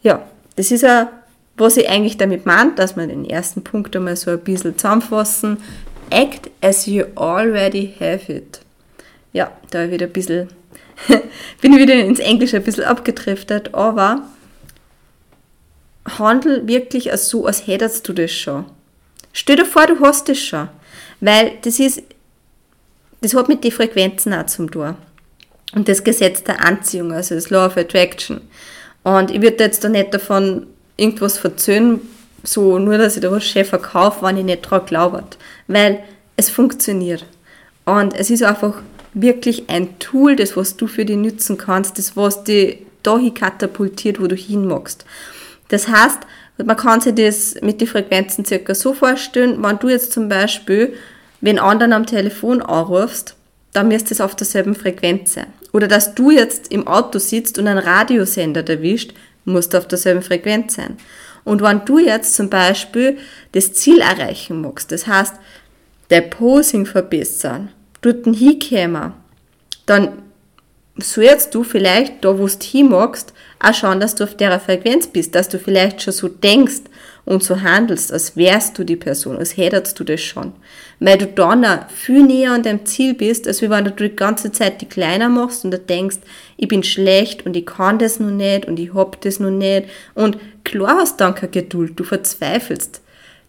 ja, 0.02 0.26
das 0.56 0.70
ist 0.70 0.82
ja, 0.82 1.10
was 1.56 1.76
ich 1.76 1.88
eigentlich 1.88 2.16
damit 2.16 2.46
meine, 2.46 2.72
dass 2.72 2.96
wir 2.96 3.06
den 3.06 3.28
ersten 3.28 3.62
Punkt 3.62 3.94
einmal 3.94 4.16
so 4.16 4.30
ein 4.30 4.40
bisschen 4.40 4.76
zusammenfassen. 4.76 5.58
Act 6.10 6.50
as 6.62 6.86
you 6.86 7.04
already 7.14 7.94
have 7.98 8.32
it. 8.32 8.63
Ja, 9.34 9.52
da 9.70 9.90
wieder 9.90 10.06
ein 10.06 10.12
bisschen, 10.12 10.48
bin 11.60 11.74
ich 11.74 11.80
wieder 11.80 11.94
ins 11.94 12.20
Englische 12.20 12.56
ein 12.56 12.62
bisschen 12.62 12.84
abgedriftet, 12.84 13.74
aber 13.74 14.22
handel 16.18 16.66
wirklich 16.66 17.10
so, 17.16 17.44
als 17.44 17.66
hättest 17.66 18.08
du 18.08 18.12
das 18.12 18.30
schon. 18.30 18.64
Stell 19.32 19.56
dir 19.56 19.66
vor, 19.66 19.86
du 19.86 20.00
hast 20.00 20.28
das 20.28 20.38
schon. 20.38 20.68
Weil 21.20 21.52
das 21.62 21.80
ist, 21.80 22.02
das 23.20 23.34
hat 23.34 23.48
mit 23.48 23.64
den 23.64 23.72
Frequenzen 23.72 24.32
auch 24.32 24.46
zum 24.46 24.70
tun. 24.70 24.94
Und 25.74 25.88
das 25.88 26.04
Gesetz 26.04 26.44
der 26.44 26.64
Anziehung, 26.64 27.12
also 27.12 27.34
das 27.34 27.50
Law 27.50 27.66
of 27.66 27.76
Attraction. 27.76 28.40
Und 29.02 29.30
ich 29.30 29.42
würde 29.42 29.64
jetzt 29.64 29.82
da 29.82 29.88
nicht 29.88 30.14
davon 30.14 30.66
irgendwas 30.96 31.38
verzöhnen, 31.38 32.00
so 32.44 32.78
nur, 32.78 32.98
dass 32.98 33.16
ich 33.16 33.22
da 33.22 33.30
was 33.32 33.44
schön 33.44 33.64
verkaufe, 33.64 34.24
wenn 34.24 34.36
ich 34.36 34.44
nicht 34.44 34.66
daran 34.66 34.86
glaube. 34.86 35.24
Weil 35.66 36.04
es 36.36 36.50
funktioniert. 36.50 37.26
Und 37.84 38.14
es 38.14 38.30
ist 38.30 38.42
einfach 38.42 38.82
wirklich 39.14 39.68
ein 39.68 39.98
Tool, 39.98 40.36
das 40.36 40.56
was 40.56 40.76
du 40.76 40.86
für 40.86 41.04
dich 41.04 41.16
nützen 41.16 41.56
kannst, 41.56 41.98
das 41.98 42.16
was 42.16 42.44
dich 42.44 42.78
dahin 43.02 43.34
katapultiert, 43.34 44.20
wo 44.20 44.26
du 44.26 44.34
hin 44.34 44.66
magst. 44.66 45.04
Das 45.68 45.88
heißt, 45.88 46.20
man 46.64 46.76
kann 46.76 47.00
sich 47.00 47.14
das 47.14 47.56
mit 47.62 47.80
den 47.80 47.88
Frequenzen 47.88 48.44
circa 48.44 48.74
so 48.74 48.92
vorstellen, 48.92 49.62
wenn 49.62 49.78
du 49.78 49.88
jetzt 49.88 50.12
zum 50.12 50.28
Beispiel 50.28 50.94
wenn 51.44 51.58
anderen 51.58 51.92
am 51.92 52.06
Telefon 52.06 52.62
anrufst, 52.62 53.36
dann 53.74 53.88
müsste 53.88 54.14
es 54.14 54.22
auf 54.22 54.34
derselben 54.34 54.74
Frequenz 54.74 55.34
sein. 55.34 55.52
Oder 55.74 55.88
dass 55.88 56.14
du 56.14 56.30
jetzt 56.30 56.72
im 56.72 56.86
Auto 56.86 57.18
sitzt 57.18 57.58
und 57.58 57.68
einen 57.68 57.76
Radiosender 57.76 58.66
erwischt, 58.66 59.12
musst 59.44 59.74
du 59.74 59.78
auf 59.78 59.86
derselben 59.86 60.22
Frequenz 60.22 60.76
sein. 60.76 60.96
Und 61.44 61.60
wenn 61.60 61.84
du 61.84 61.98
jetzt 61.98 62.34
zum 62.34 62.48
Beispiel 62.48 63.18
das 63.52 63.74
Ziel 63.74 64.00
erreichen 64.00 64.62
magst, 64.62 64.90
das 64.90 65.06
heißt, 65.06 65.34
der 66.08 66.22
Posing 66.22 66.86
verbessern, 66.86 67.68
dort 68.04 68.24
hinkommen, 68.36 69.12
dann 69.86 70.22
sollst 70.96 71.54
du 71.54 71.64
vielleicht, 71.64 72.24
da 72.24 72.38
wo 72.38 72.46
du 72.46 72.52
hin 72.62 72.88
magst, 72.88 73.32
auch 73.58 73.74
schauen, 73.74 74.00
dass 74.00 74.14
du 74.14 74.24
auf 74.24 74.36
der 74.36 74.60
Frequenz 74.60 75.06
bist, 75.06 75.34
dass 75.34 75.48
du 75.48 75.58
vielleicht 75.58 76.02
schon 76.02 76.12
so 76.12 76.28
denkst 76.28 76.82
und 77.24 77.42
so 77.42 77.62
handelst, 77.62 78.12
als 78.12 78.36
wärst 78.36 78.78
du 78.78 78.84
die 78.84 78.96
Person, 78.96 79.38
als 79.38 79.56
hättest 79.56 79.98
du 79.98 80.04
das 80.04 80.20
schon. 80.20 80.52
Weil 81.00 81.18
du 81.18 81.26
dann 81.26 81.64
auch 81.64 81.88
viel 81.88 82.22
näher 82.22 82.52
an 82.52 82.62
deinem 82.62 82.84
Ziel 82.86 83.14
bist, 83.14 83.48
als 83.48 83.62
wenn 83.62 83.84
du 83.84 83.90
die 83.90 84.14
ganze 84.14 84.52
Zeit 84.52 84.80
die 84.82 84.86
kleiner 84.86 85.28
machst 85.28 85.64
und 85.64 85.70
du 85.70 85.78
denkst, 85.78 86.18
ich 86.56 86.68
bin 86.68 86.82
schlecht 86.82 87.46
und 87.46 87.56
ich 87.56 87.66
kann 87.66 87.98
das 87.98 88.20
noch 88.20 88.30
nicht 88.30 88.66
und 88.66 88.78
ich 88.78 88.94
hab 88.94 89.20
das 89.22 89.40
noch 89.40 89.50
nicht. 89.50 89.88
Und 90.14 90.38
klar 90.64 90.98
hast 90.98 91.18
du 91.18 91.24
dann 91.24 91.34
keine 91.34 91.50
Geduld, 91.50 91.98
du 91.98 92.04
verzweifelst. 92.04 93.00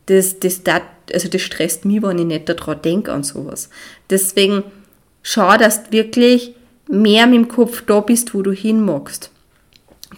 Das, 0.08 0.40
das, 0.40 0.64
das, 0.64 0.82
also 1.14 1.30
das 1.30 1.42
stresst 1.42 1.86
mich, 1.86 2.02
wenn 2.02 2.20
ich 2.20 2.26
nicht 2.26 2.50
daran 2.50 2.82
denke 2.82 3.12
an 3.12 3.24
sowas. 3.24 3.70
Deswegen 4.10 4.64
schau, 5.24 5.58
dass 5.58 5.86
du 5.86 5.92
wirklich 5.92 6.54
mehr 6.88 7.28
mit 7.28 7.36
dem 7.36 7.48
Kopf 7.48 7.84
da 7.86 8.00
bist, 8.00 8.34
wo 8.34 8.42
du 8.42 8.52
hin 8.52 8.84
magst. 8.84 9.32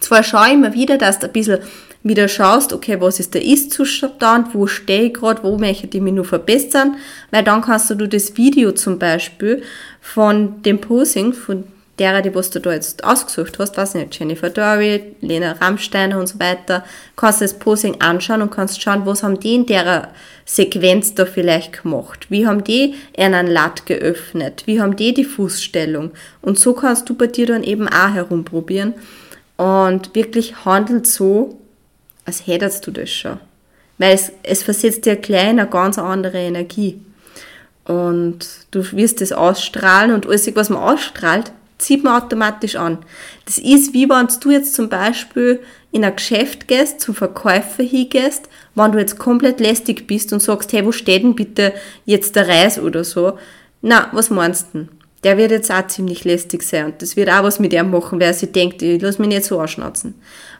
Zwar 0.00 0.22
schaue 0.22 0.48
ich 0.48 0.54
immer 0.54 0.74
wieder, 0.74 0.98
dass 0.98 1.18
du 1.18 1.26
ein 1.26 1.32
bisschen 1.32 1.60
wieder 2.02 2.28
schaust, 2.28 2.72
okay, 2.72 3.00
was 3.00 3.18
ist 3.18 3.34
der 3.34 3.44
Ist-Zustand, 3.44 4.54
wo 4.54 4.66
stehe 4.66 5.04
ich 5.04 5.14
gerade, 5.14 5.42
wo 5.42 5.58
möchte 5.58 5.88
ich 5.96 6.02
mich 6.02 6.14
nur 6.14 6.24
verbessern, 6.24 6.96
weil 7.30 7.42
dann 7.42 7.62
kannst 7.62 7.90
du 7.90 8.06
das 8.06 8.36
Video 8.36 8.72
zum 8.72 8.98
Beispiel 8.98 9.62
von 10.00 10.62
dem 10.62 10.80
Posing, 10.80 11.32
von 11.32 11.64
derer, 11.98 12.22
die 12.22 12.34
was 12.34 12.50
du 12.50 12.60
da 12.60 12.72
jetzt 12.72 13.04
ausgesucht 13.04 13.58
hast, 13.58 13.76
weiß 13.76 13.94
nicht, 13.94 14.18
Jennifer 14.18 14.50
Dory, 14.50 15.16
Lena 15.20 15.52
Rammsteiner 15.52 16.18
und 16.18 16.26
so 16.26 16.38
weiter, 16.38 16.84
kannst 17.16 17.40
du 17.40 17.44
das 17.44 17.58
Posing 17.58 18.00
anschauen 18.00 18.42
und 18.42 18.50
kannst 18.50 18.80
schauen, 18.80 19.06
was 19.06 19.22
haben 19.22 19.40
die 19.40 19.54
in 19.54 19.66
der 19.66 20.08
Sequenz 20.44 21.14
da 21.14 21.26
vielleicht 21.26 21.82
gemacht? 21.82 22.26
Wie 22.30 22.46
haben 22.46 22.64
die 22.64 22.94
einen 23.16 23.46
Latt 23.46 23.86
geöffnet? 23.86 24.62
Wie 24.66 24.80
haben 24.80 24.96
die 24.96 25.12
die 25.12 25.24
Fußstellung? 25.24 26.12
Und 26.40 26.58
so 26.58 26.72
kannst 26.72 27.08
du 27.08 27.14
bei 27.14 27.26
dir 27.26 27.46
dann 27.46 27.62
eben 27.62 27.88
auch 27.88 28.14
herumprobieren 28.14 28.94
und 29.56 30.14
wirklich 30.14 30.64
handelt 30.64 31.06
so, 31.06 31.58
als 32.24 32.46
hättest 32.46 32.86
du 32.86 32.92
das 32.92 33.10
schon. 33.10 33.38
Weil 33.98 34.14
es, 34.14 34.32
es 34.42 34.62
versetzt 34.62 35.04
dir 35.04 35.16
gleich 35.16 35.48
eine 35.48 35.66
ganz 35.66 35.98
andere 35.98 36.38
Energie. 36.38 37.00
Und 37.84 38.46
du 38.70 38.84
wirst 38.92 39.20
das 39.20 39.32
ausstrahlen 39.32 40.12
und 40.12 40.26
alles, 40.26 40.54
was 40.54 40.68
man 40.68 40.82
ausstrahlt, 40.82 41.52
zieht 41.78 42.04
man 42.04 42.22
automatisch 42.22 42.76
an. 42.76 42.98
Das 43.46 43.58
ist 43.58 43.94
wie 43.94 44.08
wenn 44.08 44.28
du 44.40 44.50
jetzt 44.50 44.74
zum 44.74 44.88
Beispiel 44.88 45.60
in 45.90 46.04
ein 46.04 46.16
Geschäft 46.16 46.68
gehst, 46.68 47.00
zum 47.00 47.14
Verkäufer 47.14 47.82
hingehst, 47.82 48.48
wenn 48.74 48.92
du 48.92 48.98
jetzt 48.98 49.18
komplett 49.18 49.60
lästig 49.60 50.06
bist 50.06 50.32
und 50.32 50.40
sagst, 50.40 50.72
hey, 50.72 50.84
wo 50.84 50.92
steht 50.92 51.22
denn 51.22 51.34
bitte 51.34 51.72
jetzt 52.04 52.36
der 52.36 52.48
Reis 52.48 52.78
oder 52.78 53.04
so? 53.04 53.38
Na, 53.80 54.08
was 54.12 54.30
meinst 54.30 54.68
du 54.72 54.78
denn? 54.78 54.88
der 55.24 55.36
wird 55.36 55.50
jetzt 55.50 55.70
auch 55.70 55.86
ziemlich 55.86 56.24
lästig 56.24 56.62
sein 56.62 56.86
und 56.86 57.02
das 57.02 57.16
wird 57.16 57.28
auch 57.28 57.42
was 57.42 57.58
mit 57.58 57.72
ihm 57.72 57.90
machen, 57.90 58.20
weil 58.20 58.28
er 58.28 58.34
sich 58.34 58.52
denkt, 58.52 58.82
ich 58.82 59.02
lass 59.02 59.18
mich 59.18 59.28
nicht 59.28 59.44
so 59.44 59.58
anschnauzen. 59.58 60.14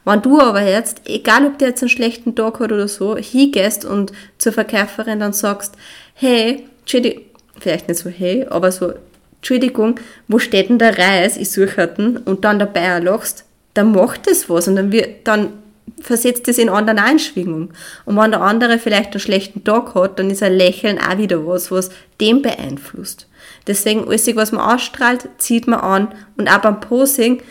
Wenn 0.05 0.23
du 0.23 0.41
aber 0.41 0.63
jetzt, 0.63 1.03
egal 1.05 1.47
ob 1.47 1.59
der 1.59 1.69
jetzt 1.69 1.83
einen 1.83 1.91
schlechten 1.91 2.35
Tag 2.35 2.59
hat 2.59 2.73
oder 2.73 2.89
so, 2.89 3.17
hingehst 3.17 3.85
und 3.85 4.13
zur 4.39 4.53
Verkäuferin 4.53 5.21
dann 5.21 5.33
sagst, 5.33 5.75
hey, 6.15 6.67
Entschuldigung, 6.81 7.25
vielleicht 7.59 7.89
nicht 7.89 8.01
so 8.01 8.11
hey, 8.11 8.47
aber 8.49 8.73
so, 8.73 8.95
Entschuldigung, 9.39 10.01
wo 10.27 10.39
steht 10.39 10.69
denn 10.69 10.79
der 10.79 10.99
Reis? 10.99 11.37
Ich 11.37 11.51
suche 11.51 11.87
den 11.87 12.17
und 12.19 12.45
dann 12.45 12.59
dabei 12.59 12.97
auch 12.97 13.03
lachst, 13.03 13.45
dann 13.75 13.93
macht 13.93 14.27
das 14.27 14.51
was 14.51 14.69
und 14.69 14.77
dann 14.77 14.93
wird, 14.93 15.27
dann 15.27 15.53
versetzt 16.01 16.49
es 16.49 16.59
in 16.59 16.69
anderen 16.69 16.99
Einschwingung. 16.99 17.71
Und 18.05 18.17
wenn 18.17 18.31
der 18.31 18.43
andere 18.43 18.79
vielleicht 18.79 19.13
einen 19.13 19.21
schlechten 19.21 19.65
Tag 19.65 19.95
hat, 19.95 20.19
dann 20.19 20.31
ist 20.31 20.43
ein 20.43 20.55
Lächeln 20.55 20.99
auch 20.99 21.19
wieder 21.19 21.47
was, 21.47 21.71
was 21.71 21.91
den 22.21 22.43
beeinflusst. 22.43 23.29
Deswegen, 23.67 24.07
alles, 24.09 24.35
was 24.35 24.53
man 24.53 24.75
ausstrahlt, 24.75 25.29
zieht 25.39 25.67
man 25.67 25.81
an. 25.81 26.09
Und 26.37 26.49
auch 26.49 26.59
beim 26.59 26.81
Posing, 26.81 27.43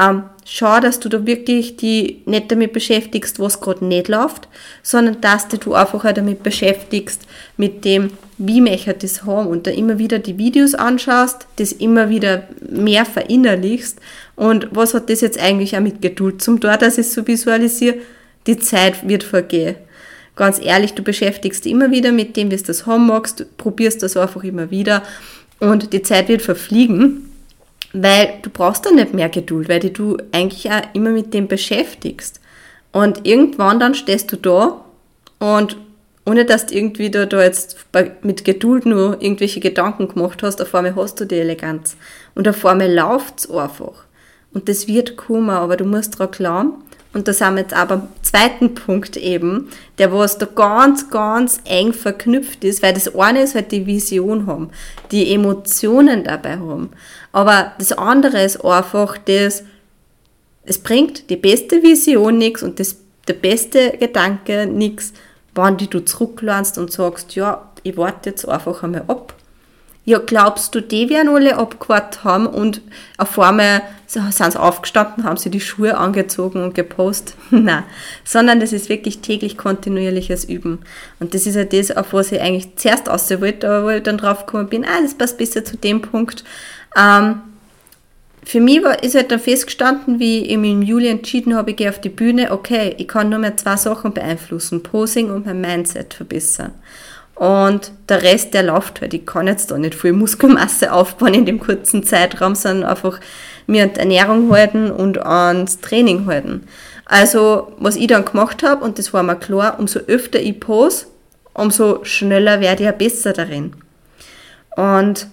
ähm, 0.00 0.22
schau, 0.46 0.80
dass 0.80 0.98
du 0.98 1.08
da 1.08 1.26
wirklich 1.26 1.76
die 1.76 2.22
nicht 2.24 2.50
damit 2.50 2.72
beschäftigst, 2.72 3.38
was 3.38 3.60
gerade 3.60 3.84
nicht 3.84 4.08
läuft, 4.08 4.48
sondern 4.82 5.20
dass 5.20 5.48
du 5.48 5.74
einfach 5.74 6.04
auch 6.04 6.12
damit 6.12 6.42
beschäftigst, 6.42 7.22
mit 7.56 7.84
dem, 7.84 8.10
wie 8.38 8.60
möchte 8.60 8.90
ich 8.92 8.98
das 8.98 9.24
haben 9.24 9.48
und 9.48 9.66
da 9.66 9.70
immer 9.70 9.98
wieder 9.98 10.18
die 10.18 10.38
Videos 10.38 10.74
anschaust, 10.74 11.46
das 11.56 11.72
immer 11.72 12.08
wieder 12.08 12.44
mehr 12.70 13.04
verinnerlichst 13.04 13.98
und 14.36 14.68
was 14.72 14.94
hat 14.94 15.10
das 15.10 15.20
jetzt 15.20 15.38
eigentlich 15.38 15.76
auch 15.76 15.80
mit 15.80 16.00
Geduld 16.00 16.40
zum 16.42 16.60
Tor, 16.60 16.76
dass 16.78 16.98
ich 16.98 17.06
es 17.06 17.14
so 17.14 17.26
visualisiere? 17.26 17.96
Die 18.46 18.58
Zeit 18.58 19.06
wird 19.06 19.22
vergehen. 19.22 19.76
Ganz 20.34 20.58
ehrlich, 20.58 20.94
du 20.94 21.02
beschäftigst 21.02 21.66
dich 21.66 21.72
immer 21.72 21.90
wieder 21.90 22.12
mit 22.12 22.36
dem, 22.36 22.50
wie 22.50 22.56
du 22.56 22.62
das 22.62 22.86
haben 22.86 23.06
magst, 23.06 23.40
du 23.40 23.44
probierst 23.58 24.02
das 24.02 24.16
einfach 24.16 24.42
immer 24.44 24.70
wieder 24.70 25.02
und 25.58 25.92
die 25.92 26.00
Zeit 26.00 26.28
wird 26.28 26.40
verfliegen, 26.40 27.29
weil 27.92 28.34
du 28.42 28.50
brauchst 28.50 28.86
dann 28.86 28.96
nicht 28.96 29.14
mehr 29.14 29.28
Geduld, 29.28 29.68
weil 29.68 29.80
du 29.80 30.16
eigentlich 30.32 30.70
auch 30.70 30.82
immer 30.92 31.10
mit 31.10 31.34
dem 31.34 31.48
beschäftigst. 31.48 32.40
Und 32.92 33.26
irgendwann 33.26 33.80
dann 33.80 33.94
stehst 33.94 34.32
du 34.32 34.36
da 34.36 34.84
und 35.38 35.76
ohne 36.26 36.44
dass 36.44 36.66
du 36.66 36.74
irgendwie 36.74 37.10
da, 37.10 37.26
da 37.26 37.42
jetzt 37.42 37.76
mit 38.22 38.44
Geduld 38.44 38.86
nur 38.86 39.20
irgendwelche 39.20 39.60
Gedanken 39.60 40.08
gemacht 40.08 40.42
hast, 40.42 40.60
auf 40.60 40.74
einmal 40.74 40.94
hast 40.94 41.20
du 41.20 41.24
die 41.24 41.38
Eleganz. 41.38 41.96
Und 42.34 42.46
auf 42.46 42.64
einmal 42.64 42.92
läuft 42.92 43.40
es 43.40 43.50
einfach. 43.50 44.04
Und 44.52 44.68
das 44.68 44.86
wird 44.86 45.16
kommen, 45.16 45.50
aber 45.50 45.76
du 45.76 45.84
musst 45.84 46.14
daran 46.14 46.30
glauben. 46.30 46.72
Und 47.12 47.26
da 47.26 47.32
sind 47.32 47.54
wir 47.54 47.62
jetzt 47.62 47.74
aber 47.74 48.06
zweiten 48.22 48.74
Punkt 48.74 49.16
eben, 49.16 49.68
der 49.98 50.12
was 50.12 50.38
da 50.38 50.46
ganz, 50.46 51.10
ganz 51.10 51.60
eng 51.64 51.92
verknüpft 51.92 52.62
ist, 52.62 52.82
weil 52.82 52.94
das 52.94 53.16
eine 53.16 53.42
ist 53.42 53.56
halt 53.56 53.72
die 53.72 53.86
Vision 53.86 54.46
haben, 54.46 54.70
die 55.10 55.34
Emotionen 55.34 56.22
dabei 56.22 56.58
haben. 56.58 56.90
Aber 57.32 57.72
das 57.78 57.92
andere 57.92 58.42
ist 58.42 58.64
einfach 58.64 59.18
das, 59.18 59.64
es 60.64 60.78
bringt 60.78 61.30
die 61.30 61.36
beste 61.36 61.82
Vision 61.82 62.38
nichts 62.38 62.62
und 62.62 62.80
das, 62.80 62.96
der 63.28 63.34
beste 63.34 63.96
Gedanke 63.98 64.66
nichts, 64.66 65.12
wann 65.54 65.76
die 65.76 65.88
du 65.88 66.00
zurücklernst 66.04 66.78
und 66.78 66.92
sagst, 66.92 67.34
ja, 67.34 67.70
ich 67.82 67.96
warte 67.96 68.30
jetzt 68.30 68.48
einfach 68.48 68.82
einmal 68.82 69.04
ab 69.08 69.34
ja, 70.10 70.18
glaubst 70.18 70.74
du, 70.74 70.80
die 70.80 71.08
werden 71.10 71.28
alle 71.28 71.56
abgewartet 71.56 72.24
haben 72.24 72.46
und 72.46 72.80
auf 73.18 73.38
einmal 73.38 73.82
sind 74.06 74.32
sie 74.32 74.58
aufgestanden, 74.58 75.24
haben 75.24 75.36
sie 75.36 75.50
die 75.50 75.60
Schuhe 75.60 75.96
angezogen 75.96 76.64
und 76.64 76.74
gepostet? 76.74 77.36
Nein, 77.50 77.84
sondern 78.24 78.60
das 78.60 78.72
ist 78.72 78.88
wirklich 78.88 79.20
täglich 79.20 79.56
kontinuierliches 79.56 80.44
Üben. 80.44 80.80
Und 81.20 81.34
das 81.34 81.46
ist 81.46 81.54
ja 81.54 81.64
das, 81.64 81.90
auf 81.92 82.12
was 82.12 82.32
ich 82.32 82.40
eigentlich 82.40 82.76
zuerst 82.76 83.08
aus 83.08 83.30
wollte, 83.30 83.68
aber 83.68 83.84
wo 83.84 83.90
ich 83.90 84.02
dann 84.02 84.18
drauf 84.18 84.46
gekommen 84.46 84.68
bin, 84.68 84.84
ah, 84.84 85.00
das 85.02 85.14
passt 85.14 85.38
besser 85.38 85.64
zu 85.64 85.76
dem 85.76 86.00
Punkt. 86.02 86.44
Ähm, 86.96 87.42
für 88.42 88.60
mich 88.60 88.82
war, 88.82 89.02
ist 89.02 89.14
halt 89.14 89.30
dann 89.30 89.38
festgestanden, 89.40 90.18
wie 90.18 90.44
ich 90.46 90.50
im 90.50 90.82
Juli 90.82 91.08
entschieden 91.08 91.54
habe, 91.54 91.70
ich 91.70 91.76
gehe 91.76 91.90
auf 91.90 92.00
die 92.00 92.08
Bühne, 92.08 92.52
okay, 92.52 92.94
ich 92.98 93.06
kann 93.06 93.28
nur 93.28 93.38
mehr 93.38 93.56
zwei 93.56 93.76
Sachen 93.76 94.12
beeinflussen, 94.12 94.82
Posing 94.82 95.30
und 95.30 95.46
mein 95.46 95.60
Mindset 95.60 96.14
verbessern. 96.14 96.72
und 97.40 97.92
der 98.08 98.22
Rest, 98.22 98.52
der 98.52 98.62
läuft 98.64 99.00
halt. 99.00 99.14
Ich 99.14 99.24
kann 99.24 99.46
jetzt 99.46 99.70
da 99.70 99.78
nicht 99.78 99.94
viel 99.94 100.12
Muskelmasse 100.12 100.92
aufbauen 100.92 101.32
in 101.32 101.46
dem 101.46 101.58
kurzen 101.58 102.02
Zeitraum, 102.04 102.54
sondern 102.54 102.90
einfach 102.90 103.18
mir 103.66 103.84
an 103.84 103.94
die 103.94 104.00
Ernährung 104.00 104.52
halten 104.52 104.90
und 104.90 105.18
ans 105.18 105.80
Training 105.80 106.26
halten. 106.26 106.64
Also, 107.06 107.72
was 107.78 107.96
ich 107.96 108.08
dann 108.08 108.26
gemacht 108.26 108.62
habe, 108.62 108.84
und 108.84 108.98
das 108.98 109.14
war 109.14 109.22
mir 109.22 109.36
klar, 109.36 109.78
umso 109.78 110.00
öfter 110.00 110.38
ich 110.38 110.60
pose, 110.60 111.06
umso 111.54 112.04
schneller 112.04 112.60
werde 112.60 112.82
ich 112.82 112.86
ja 112.86 112.92
besser 112.92 113.32
darin. 113.32 113.72
Und 114.76 115.26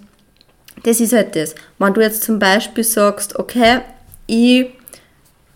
das 0.84 1.00
ist 1.00 1.14
halt 1.14 1.36
das. 1.36 1.56
Wenn 1.80 1.94
du 1.94 2.02
jetzt 2.02 2.24
zum 2.24 2.40
Beispiel 2.40 2.84
sagst, 2.84 3.38
okay, 3.38 3.82
ich 4.28 4.68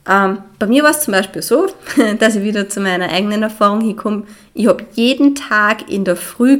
ähm, 0.09 0.39
bei 0.57 0.65
mir 0.65 0.83
war 0.83 0.91
es 0.91 1.01
zum 1.01 1.13
Beispiel 1.13 1.41
so, 1.41 1.67
dass 2.19 2.35
ich 2.35 2.43
wieder 2.43 2.67
zu 2.67 2.79
meiner 2.79 3.09
eigenen 3.09 3.43
Erfahrung 3.43 3.81
hinkomme. 3.81 4.23
Ich 4.53 4.67
habe 4.67 4.85
jeden 4.93 5.35
Tag 5.35 5.89
in 5.89 6.05
der 6.05 6.15
Früh 6.15 6.59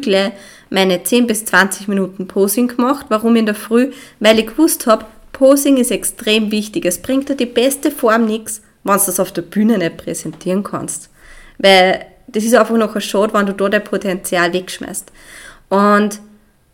meine 0.70 1.04
10 1.04 1.28
bis 1.28 1.46
20 1.46 1.88
Minuten 1.88 2.28
Posing 2.28 2.68
gemacht. 2.68 3.08
Warum 3.10 3.36
in 3.36 3.46
der 3.46 3.56
Früh? 3.56 3.92
Weil 4.20 4.40
ich 4.40 4.48
gewusst 4.48 4.86
habe, 4.86 5.06
Posing 5.32 5.78
ist 5.78 5.92
extrem 5.92 6.52
wichtig. 6.52 6.86
Es 6.86 7.02
bringt 7.02 7.30
dir 7.30 7.36
die 7.36 7.46
beste 7.46 7.90
Form 7.90 8.26
nichts, 8.26 8.62
wenn 8.84 8.98
du 8.98 9.06
das 9.06 9.20
auf 9.20 9.32
der 9.32 9.42
Bühne 9.42 9.78
nicht 9.80 9.98
präsentieren 9.98 10.64
kannst. 10.64 11.10
Weil 11.58 12.06
das 12.28 12.44
ist 12.44 12.54
einfach 12.54 12.78
noch 12.78 12.96
ein 12.96 13.02
Schade, 13.02 13.34
wenn 13.34 13.48
du 13.48 13.54
da 13.54 13.70
dein 13.70 13.84
Potenzial 13.84 14.54
wegschmeißt. 14.54 15.12
Und 15.70 16.20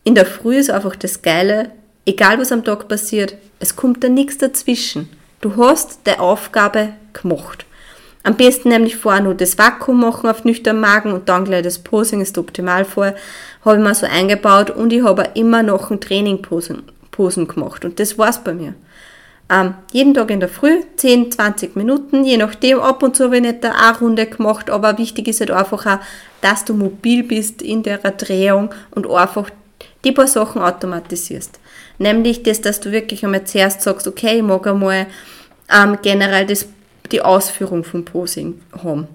in 0.04 0.14
der 0.14 0.26
Früh 0.26 0.56
ist 0.56 0.70
einfach 0.70 0.96
das 0.96 1.22
Geile, 1.22 1.70
egal 2.08 2.38
was 2.38 2.52
am 2.52 2.64
Tag 2.64 2.88
passiert, 2.88 3.34
es 3.60 3.76
kommt 3.76 4.02
da 4.02 4.08
nichts 4.08 4.38
dazwischen. 4.38 5.10
Du 5.40 5.56
hast 5.56 6.00
die 6.06 6.18
Aufgabe 6.18 6.94
gemacht. 7.12 7.66
Am 8.24 8.34
besten 8.34 8.70
nämlich 8.70 8.96
vorher 8.96 9.22
nur 9.22 9.34
das 9.34 9.58
Vakuum 9.58 10.00
machen 10.00 10.28
auf 10.28 10.44
nüchternen 10.44 10.80
Magen 10.80 11.12
und 11.12 11.28
dann 11.28 11.44
gleich 11.44 11.62
das 11.62 11.78
Posing 11.78 12.20
ist 12.20 12.36
optimal 12.36 12.84
vor. 12.84 13.14
Habe 13.64 13.76
ich 13.76 13.82
mir 13.82 13.94
so 13.94 14.06
eingebaut 14.06 14.70
und 14.70 14.92
ich 14.92 15.04
habe 15.04 15.30
immer 15.34 15.62
noch 15.62 15.90
ein 15.90 16.00
Training 16.00 16.42
Posen, 16.42 16.82
Posen 17.10 17.46
gemacht 17.46 17.84
und 17.84 18.00
das 18.00 18.18
war's 18.18 18.42
bei 18.42 18.54
mir. 18.54 18.74
Ähm, 19.50 19.74
jeden 19.92 20.12
Tag 20.12 20.30
in 20.30 20.40
der 20.40 20.48
Früh, 20.48 20.80
10, 20.96 21.32
20 21.32 21.76
Minuten, 21.76 22.24
je 22.24 22.36
nachdem, 22.36 22.80
ab 22.80 23.02
und 23.02 23.16
zu 23.16 23.24
habe 23.24 23.36
ich 23.36 23.42
nicht 23.42 23.64
eine 23.64 23.98
Runde 23.98 24.26
gemacht, 24.26 24.68
aber 24.68 24.98
wichtig 24.98 25.28
ist 25.28 25.40
halt 25.40 25.50
einfach 25.50 25.86
auch, 25.86 25.98
dass 26.42 26.64
du 26.64 26.74
mobil 26.74 27.22
bist 27.22 27.62
in 27.62 27.82
der 27.82 27.98
Drehung 27.98 28.74
und 28.90 29.08
einfach 29.08 29.48
die 30.04 30.12
paar 30.12 30.26
Sachen 30.26 30.60
automatisierst. 30.60 31.58
Nämlich 31.98 32.42
das, 32.42 32.60
dass 32.60 32.80
du 32.80 32.92
wirklich 32.92 33.24
einmal 33.24 33.44
zuerst 33.44 33.82
sagst, 33.82 34.06
okay, 34.06 34.38
ich 34.38 34.42
mag 34.42 34.66
einmal 34.66 35.06
ähm, 35.74 35.98
generell 36.02 36.46
das, 36.46 36.66
die 37.10 37.22
Ausführung 37.22 37.84
vom 37.84 38.04
Posing 38.04 38.60
haben. 38.82 39.08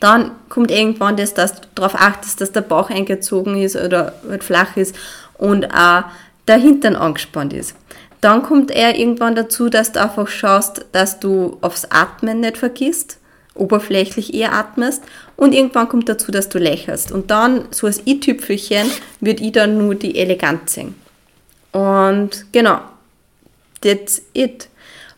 Dann 0.00 0.32
kommt 0.48 0.70
irgendwann 0.70 1.16
das, 1.16 1.34
dass 1.34 1.60
du 1.60 1.68
darauf 1.74 1.94
achtest, 1.94 2.40
dass 2.40 2.52
der 2.52 2.62
Bauch 2.62 2.90
eingezogen 2.90 3.60
ist 3.60 3.76
oder 3.76 4.14
halt 4.28 4.42
flach 4.42 4.76
ist 4.76 4.96
und 5.38 5.72
auch 5.72 6.04
der 6.48 6.56
Hintern 6.56 6.96
angespannt 6.96 7.52
ist. 7.52 7.76
Dann 8.20 8.42
kommt 8.42 8.70
eher 8.70 8.98
irgendwann 8.98 9.34
dazu, 9.34 9.68
dass 9.68 9.92
du 9.92 10.00
einfach 10.00 10.28
schaust, 10.28 10.86
dass 10.92 11.20
du 11.20 11.58
aufs 11.60 11.86
Atmen 11.90 12.40
nicht 12.40 12.56
vergisst, 12.56 13.18
oberflächlich 13.54 14.32
eher 14.32 14.52
atmest 14.52 15.02
und 15.36 15.52
irgendwann 15.52 15.88
kommt 15.88 16.08
dazu, 16.08 16.30
dass 16.30 16.48
du 16.48 16.58
lächelst. 16.58 17.12
Und 17.12 17.30
dann, 17.30 17.66
so 17.70 17.86
als 17.86 18.06
i-Tüpfelchen, 18.06 18.90
würde 19.20 19.42
ich 19.42 19.52
dann 19.52 19.76
nur 19.76 19.94
die 19.94 20.16
Eleganz 20.16 20.74
sehen. 20.74 20.94
Und 21.72 22.46
genau, 22.52 22.80
that's 23.80 24.22
it. 24.32 24.68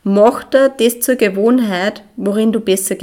Mach 0.04 0.44
dir 0.44 0.68
das 0.68 1.00
zur 1.00 1.16
Gewohnheit, 1.16 2.02
worin 2.16 2.52
du 2.52 2.60
besser 2.60 2.96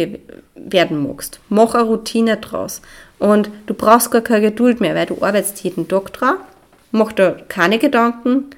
werden 0.56 1.04
magst. 1.04 1.40
Mach 1.50 1.74
eine 1.74 1.84
Routine 1.84 2.38
draus. 2.38 2.82
Und 3.20 3.50
du 3.66 3.74
brauchst 3.74 4.12
gar 4.12 4.22
keine 4.22 4.50
Geduld 4.52 4.82
mehr, 4.82 4.96
weil 4.96 5.08
du 5.08 5.16
arbeitest 5.22 5.64
jeden 5.64 5.88
Tag 5.88 6.14
dran. 6.14 6.38
Mach 6.92 7.12
dir 7.12 7.38
keine 7.48 7.80
Gedanken, 7.80 8.52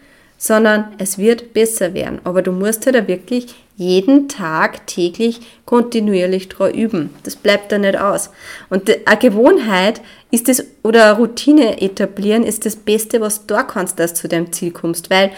sondern 0.43 0.93
es 0.97 1.17
wird 1.17 1.53
besser 1.53 1.93
werden. 1.93 2.19
Aber 2.25 2.41
du 2.41 2.51
musst 2.51 2.85
halt 2.85 3.07
wirklich 3.07 3.55
jeden 3.77 4.27
Tag 4.27 4.85
täglich 4.88 5.39
kontinuierlich 5.63 6.49
dran 6.49 6.73
üben. 6.73 7.12
Das 7.23 7.38
bleibt 7.38 7.71
da 7.71 7.77
nicht 7.77 7.97
aus. 7.97 8.29
Und 8.69 8.91
eine 9.06 9.17
Gewohnheit 9.17 10.01
ist 10.32 10.49
das, 10.49 10.65
oder 10.84 11.06
eine 11.06 11.17
Routine 11.17 11.82
etablieren 11.82 12.43
ist 12.43 12.65
das 12.65 12.75
Beste, 12.75 13.21
was 13.21 13.47
du 13.47 13.53
da 13.53 13.63
kannst, 13.63 13.99
dass 13.99 14.15
du 14.15 14.19
zu 14.19 14.27
deinem 14.27 14.51
Ziel 14.51 14.71
kommst. 14.71 15.10
Weil 15.10 15.32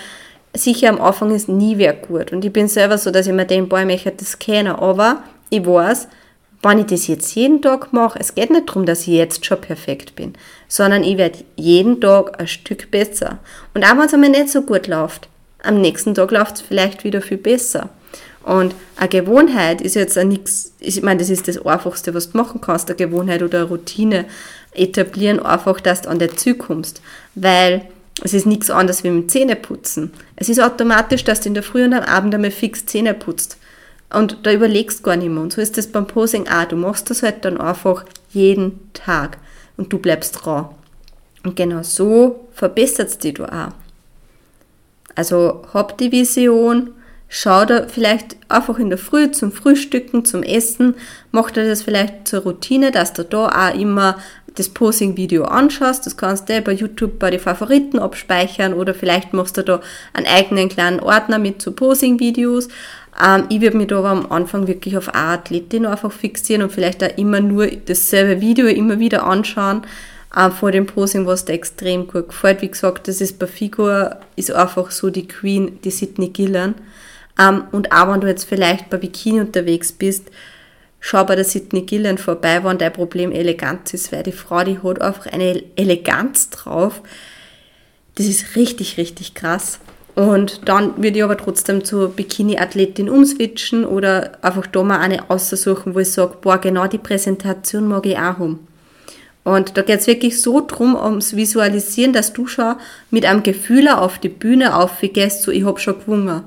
sicher 0.55 0.89
am 0.89 0.99
Anfang 0.99 1.35
ist 1.35 1.49
nie 1.49 1.77
wer 1.77 1.93
gut. 1.93 2.31
Und 2.31 2.43
ich 2.43 2.51
bin 2.51 2.67
selber 2.67 2.97
so, 2.97 3.11
dass 3.11 3.27
ich 3.27 3.33
mir 3.33 3.45
denke, 3.45 3.67
boah, 3.67 3.87
ich 3.87 4.09
das 4.17 4.39
kennen. 4.39 4.73
Aber 4.75 5.21
ich 5.51 5.63
weiß, 5.63 6.07
wenn 6.65 6.79
ich 6.79 6.87
das 6.87 7.07
jetzt 7.07 7.35
jeden 7.35 7.61
Tag 7.61 7.93
mache, 7.93 8.19
es 8.19 8.35
geht 8.35 8.49
nicht 8.49 8.67
darum, 8.67 8.85
dass 8.85 9.01
ich 9.01 9.09
jetzt 9.09 9.45
schon 9.45 9.61
perfekt 9.61 10.15
bin, 10.15 10.33
sondern 10.67 11.03
ich 11.03 11.17
werde 11.17 11.39
jeden 11.55 12.01
Tag 12.01 12.39
ein 12.39 12.47
Stück 12.47 12.89
besser. 12.91 13.37
Und 13.73 13.83
auch 13.83 13.97
wenn 13.97 14.05
es 14.05 14.13
einmal 14.13 14.29
nicht 14.29 14.49
so 14.49 14.63
gut 14.63 14.87
läuft, 14.87 15.29
am 15.63 15.79
nächsten 15.79 16.15
Tag 16.15 16.31
läuft 16.31 16.55
es 16.55 16.61
vielleicht 16.61 17.03
wieder 17.03 17.21
viel 17.21 17.37
besser. 17.37 17.89
Und 18.43 18.75
eine 18.97 19.09
Gewohnheit 19.09 19.81
ist 19.81 19.95
jetzt 19.95 20.17
nichts, 20.17 20.73
ich 20.79 21.01
meine, 21.01 21.19
das 21.19 21.29
ist 21.29 21.47
das 21.47 21.65
Einfachste, 21.65 22.13
was 22.13 22.31
du 22.31 22.37
machen 22.37 22.61
kannst, 22.61 22.89
eine 22.89 22.97
Gewohnheit 22.97 23.41
oder 23.41 23.59
eine 23.59 23.67
Routine 23.67 24.25
etablieren, 24.71 25.39
einfach, 25.39 25.79
dass 25.81 26.03
du 26.03 26.09
an 26.09 26.19
der 26.19 26.35
Ziel 26.35 26.55
kommst. 26.55 27.01
Weil 27.33 27.87
es 28.23 28.33
ist 28.33 28.45
nichts 28.45 28.69
anderes 28.69 29.03
wie 29.03 29.09
mit 29.09 29.31
Zähne 29.31 29.55
putzen. 29.55 30.13
Es 30.35 30.49
ist 30.49 30.61
automatisch, 30.61 31.23
dass 31.23 31.41
du 31.41 31.49
in 31.49 31.53
der 31.55 31.63
Früh 31.63 31.83
und 31.83 31.93
am 31.93 32.03
Abend 32.03 32.33
einmal 32.33 32.51
fix 32.51 32.85
Zähne 32.85 33.13
putzt. 33.13 33.57
Und 34.15 34.39
da 34.43 34.53
überlegst 34.53 35.03
gar 35.03 35.17
nicht 35.17 35.29
mehr. 35.29 35.43
Und 35.43 35.53
so 35.53 35.61
ist 35.61 35.77
das 35.77 35.87
beim 35.87 36.07
Posing 36.07 36.47
auch. 36.47 36.65
Du 36.65 36.77
machst 36.77 37.09
das 37.09 37.21
halt 37.21 37.43
dann 37.43 37.59
einfach 37.59 38.05
jeden 38.31 38.91
Tag. 38.93 39.37
Und 39.77 39.91
du 39.91 39.99
bleibst 39.99 40.45
dran. 40.45 40.69
Und 41.43 41.55
genau 41.55 41.83
so 41.83 42.47
verbessert 42.53 43.09
es 43.09 43.17
dich 43.17 43.35
du 43.35 43.45
auch. 43.45 43.71
Also 45.15 45.63
hab 45.73 45.97
die 45.97 46.11
Vision, 46.11 46.91
schau 47.27 47.65
da 47.65 47.87
vielleicht 47.87 48.37
einfach 48.49 48.79
in 48.79 48.89
der 48.89 48.97
Früh 48.97 49.31
zum 49.31 49.51
Frühstücken, 49.51 50.25
zum 50.25 50.43
Essen, 50.43 50.95
mach 51.31 51.51
dir 51.51 51.67
das 51.67 51.83
vielleicht 51.83 52.27
zur 52.27 52.41
Routine, 52.41 52.91
dass 52.91 53.13
du 53.13 53.23
da 53.23 53.47
auch 53.47 53.77
immer 53.77 54.17
das 54.55 54.69
Posing-Video 54.69 55.43
anschaust. 55.43 56.05
Das 56.05 56.17
kannst 56.17 56.49
du 56.49 56.61
bei 56.61 56.71
YouTube 56.71 57.19
bei 57.19 57.29
den 57.29 57.39
Favoriten 57.39 57.99
abspeichern 57.99 58.73
oder 58.73 58.93
vielleicht 58.93 59.33
machst 59.33 59.57
du 59.57 59.63
da 59.63 59.81
einen 60.13 60.27
eigenen 60.27 60.69
kleinen 60.69 60.99
Ordner 60.99 61.37
mit 61.37 61.61
zu 61.61 61.73
Posing-Videos. 61.73 62.69
Ähm, 63.21 63.45
ich 63.49 63.61
würde 63.61 63.77
mich 63.77 63.87
da 63.87 63.99
aber 63.99 64.09
am 64.09 64.31
Anfang 64.31 64.67
wirklich 64.67 64.97
auf 64.97 65.13
eine 65.13 65.23
Athletin 65.23 65.85
einfach 65.85 66.11
fixieren 66.11 66.63
und 66.63 66.71
vielleicht 66.71 67.03
auch 67.03 67.17
immer 67.17 67.39
nur 67.39 67.67
dasselbe 67.67 68.41
Video 68.41 68.67
immer 68.67 68.99
wieder 68.99 69.25
anschauen 69.25 69.85
äh, 70.35 70.49
vor 70.49 70.71
dem 70.71 70.85
Posing, 70.85 71.25
was 71.25 71.45
dir 71.45 71.53
extrem 71.53 72.07
gut 72.07 72.29
gefällt. 72.29 72.61
Wie 72.61 72.69
gesagt, 72.69 73.07
das 73.07 73.21
ist 73.21 73.39
bei 73.39 73.47
Figur, 73.47 74.17
ist 74.35 74.51
einfach 74.51 74.91
so 74.91 75.09
die 75.09 75.27
Queen, 75.27 75.79
die 75.83 75.91
Sydney 75.91 76.29
Gillan. 76.29 76.75
Ähm, 77.39 77.65
und 77.71 77.91
auch 77.91 78.11
wenn 78.11 78.21
du 78.21 78.27
jetzt 78.27 78.45
vielleicht 78.45 78.89
bei 78.89 78.97
Bikini 78.97 79.41
unterwegs 79.41 79.91
bist, 79.91 80.29
schau 80.99 81.23
bei 81.23 81.35
der 81.35 81.45
Sydney 81.45 81.83
Gillan 81.83 82.17
vorbei, 82.17 82.63
wenn 82.63 82.77
dein 82.77 82.93
Problem 82.93 83.31
Eleganz 83.31 83.93
ist, 83.93 84.11
weil 84.11 84.23
die 84.23 84.31
Frau, 84.31 84.63
die 84.63 84.79
hat 84.79 85.01
einfach 85.01 85.27
eine 85.27 85.63
Eleganz 85.75 86.49
drauf. 86.49 87.01
Das 88.15 88.25
ist 88.25 88.55
richtig, 88.55 88.97
richtig 88.97 89.35
krass. 89.35 89.79
Und 90.15 90.67
dann 90.69 90.95
würde 90.95 91.17
ich 91.17 91.23
aber 91.23 91.37
trotzdem 91.37 91.83
zur 91.83 92.09
Bikini-Athletin 92.09 93.09
umswitchen 93.09 93.85
oder 93.85 94.31
einfach 94.41 94.65
da 94.65 94.81
mal 94.81 94.99
eine 94.99 95.29
aussuchen, 95.29 95.93
wo 95.93 95.99
ich 95.99 96.11
sage, 96.11 96.37
boah, 96.41 96.57
genau 96.57 96.87
die 96.87 96.97
Präsentation 96.97 97.87
mag 97.87 98.05
ich 98.05 98.15
auch 98.15 98.39
haben. 98.39 98.65
Und 99.43 99.77
da 99.77 99.81
geht 99.81 99.99
es 99.99 100.07
wirklich 100.07 100.41
so 100.41 100.65
drum, 100.65 100.95
ums 100.95 101.35
Visualisieren, 101.35 102.13
dass 102.13 102.33
du 102.33 102.47
schon 102.47 102.75
mit 103.11 103.25
einem 103.25 103.43
Gefühl 103.43 103.89
auf 103.89 104.17
die 104.17 104.29
Bühne 104.29 104.75
aufgehst, 104.75 105.43
so 105.43 105.51
ich 105.51 105.65
hab 105.65 105.79
schon 105.79 105.99
gewungen. 105.99 106.43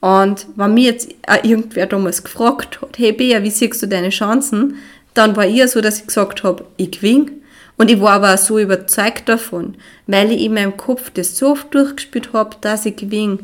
Und 0.00 0.46
wenn 0.56 0.74
mir 0.74 0.84
jetzt 0.84 1.10
irgendwer 1.42 1.86
damals 1.86 2.22
gefragt 2.22 2.80
hat, 2.80 2.98
hey 2.98 3.12
Bea, 3.12 3.42
wie 3.42 3.50
siehst 3.50 3.82
du 3.82 3.88
deine 3.88 4.10
Chancen? 4.10 4.76
Dann 5.14 5.36
war 5.36 5.46
ich 5.46 5.66
so, 5.70 5.80
dass 5.80 6.00
ich 6.00 6.06
gesagt 6.06 6.44
habe, 6.44 6.64
ich 6.76 6.92
gewinne. 6.92 7.32
Und 7.80 7.90
ich 7.90 7.98
war 7.98 8.10
aber 8.10 8.36
so 8.36 8.58
überzeugt 8.58 9.26
davon, 9.26 9.74
weil 10.06 10.32
ich 10.32 10.42
in 10.42 10.52
meinem 10.52 10.76
Kopf 10.76 11.10
das 11.14 11.38
so 11.38 11.52
oft 11.52 11.72
durchgespielt 11.72 12.34
habe, 12.34 12.54
dass 12.60 12.84
ich 12.84 12.94
gewinne, 12.94 13.38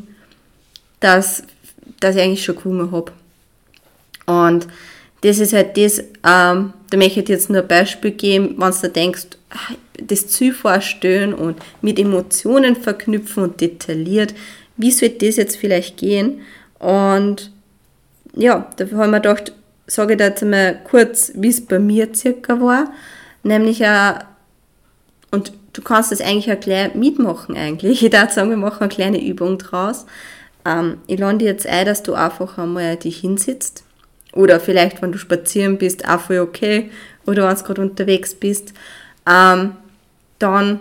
dass, 0.99 1.41
dass 1.99 2.15
ich 2.15 2.21
eigentlich 2.21 2.45
schon 2.45 2.55
gewonnen 2.55 2.91
habe. 2.91 3.11
Und 4.27 4.67
das 5.21 5.39
ist 5.39 5.53
halt 5.53 5.75
das, 5.75 5.97
ähm, 6.23 6.71
da 6.91 6.97
möchte 6.97 7.21
ich 7.21 7.29
jetzt 7.29 7.49
nur 7.49 7.63
ein 7.63 7.67
Beispiel 7.67 8.11
geben, 8.11 8.53
wenn 8.59 8.73
du 8.79 8.89
denkst, 8.89 9.25
ah, 9.49 9.73
das 9.99 10.27
Ziel 10.27 10.53
vorstellen 10.53 11.33
und 11.33 11.57
mit 11.81 11.97
Emotionen 11.97 12.75
verknüpfen 12.75 13.41
und 13.41 13.59
detailliert, 13.59 14.35
wie 14.75 14.91
soll 14.91 15.09
das 15.09 15.37
jetzt 15.37 15.57
vielleicht 15.57 15.97
gehen? 15.97 16.41
Und 16.77 17.51
ja, 18.35 18.69
dafür 18.77 18.99
haben 18.99 19.09
wir 19.09 19.19
gedacht, 19.19 19.51
sage 19.87 20.13
ich 20.13 20.19
da 20.19 20.25
jetzt 20.25 20.43
einmal 20.43 20.79
kurz, 20.83 21.31
wie 21.33 21.49
es 21.49 21.65
bei 21.65 21.79
mir 21.79 22.13
circa 22.13 22.61
war. 22.61 22.91
Nämlich 23.43 23.85
auch, 23.85 24.19
und 25.31 25.51
du 25.73 25.81
kannst 25.81 26.11
das 26.11 26.21
eigentlich 26.21 26.51
auch 26.51 26.59
gleich 26.59 26.95
mitmachen 26.95 27.55
eigentlich. 27.55 28.01
Ich 28.03 28.11
würde 28.11 28.33
sagen, 28.33 28.49
wir 28.49 28.57
machen 28.57 28.81
eine 28.81 28.89
kleine 28.89 29.23
Übung 29.23 29.57
draus. 29.57 30.05
Ähm, 30.65 30.97
ich 31.07 31.19
lade 31.19 31.39
dir 31.39 31.45
jetzt 31.45 31.67
ein, 31.67 31.85
dass 31.85 32.03
du 32.03 32.13
einfach 32.13 32.57
einmal 32.57 32.97
dich 32.97 33.19
hinsitzt. 33.19 33.83
Oder 34.33 34.59
vielleicht, 34.59 35.01
wenn 35.01 35.11
du 35.11 35.17
spazieren 35.17 35.77
bist, 35.77 36.07
auch 36.07 36.19
voll 36.19 36.39
okay. 36.39 36.91
Oder 37.25 37.47
wenn 37.47 37.55
du 37.55 37.63
gerade 37.63 37.81
unterwegs 37.81 38.35
bist. 38.35 38.73
Ähm, 39.27 39.75
dann 40.39 40.79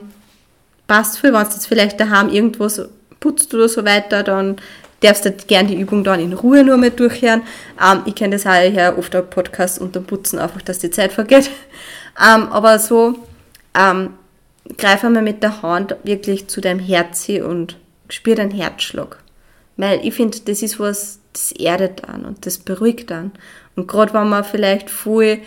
passt 0.87 1.19
viel. 1.19 1.33
Wenn 1.33 1.45
du 1.45 1.51
jetzt 1.51 1.67
vielleicht 1.67 2.01
daheim 2.01 2.29
irgendwas 2.29 2.83
putzt 3.21 3.55
oder 3.55 3.69
so 3.69 3.85
weiter, 3.85 4.23
dann 4.23 4.57
darfst 5.01 5.25
du 5.25 5.33
gerne 5.33 5.69
die 5.69 5.81
Übung 5.81 6.05
dann 6.05 6.21
in 6.21 6.33
Ruhe 6.33 6.65
nur 6.65 6.77
mal 6.77 6.91
durchhören. 6.91 7.43
Ähm, 7.83 8.03
ich 8.07 8.15
kenne 8.15 8.37
das 8.37 8.47
auch 8.47 8.63
ja 8.63 8.97
oft 8.97 9.15
auf 9.15 9.31
Podcast 9.31 9.81
und 9.81 9.97
dann 9.97 10.05
Putzen 10.05 10.39
einfach, 10.39 10.63
dass 10.63 10.79
die 10.79 10.91
Zeit 10.91 11.13
vergeht. 11.13 11.51
Ähm, 12.21 12.49
aber 12.49 12.79
so, 12.79 13.15
ähm, 13.75 14.15
greif 14.79 15.05
einmal 15.05 15.23
mit 15.23 15.43
der 15.43 15.63
Hand 15.63 15.97
wirklich 16.03 16.49
zu 16.49 16.61
deinem 16.61 16.81
Herz 16.81 17.29
und 17.29 17.77
spür 18.09 18.35
deinen 18.35 18.51
Herzschlag. 18.51 19.19
Weil 19.77 20.05
ich 20.05 20.15
finde, 20.15 20.41
das 20.41 20.63
ist 20.63 20.81
was, 20.81 21.21
das 21.33 21.53
erdet 21.53 22.09
dann 22.09 22.25
und 22.25 22.47
das 22.47 22.59
beruhigt 22.59 23.11
dann. 23.11 23.33
Und 23.75 23.89
gerade 23.89 24.15
wenn 24.15 24.29
man 24.29 24.45
vielleicht 24.45 24.89
voll 24.89 25.41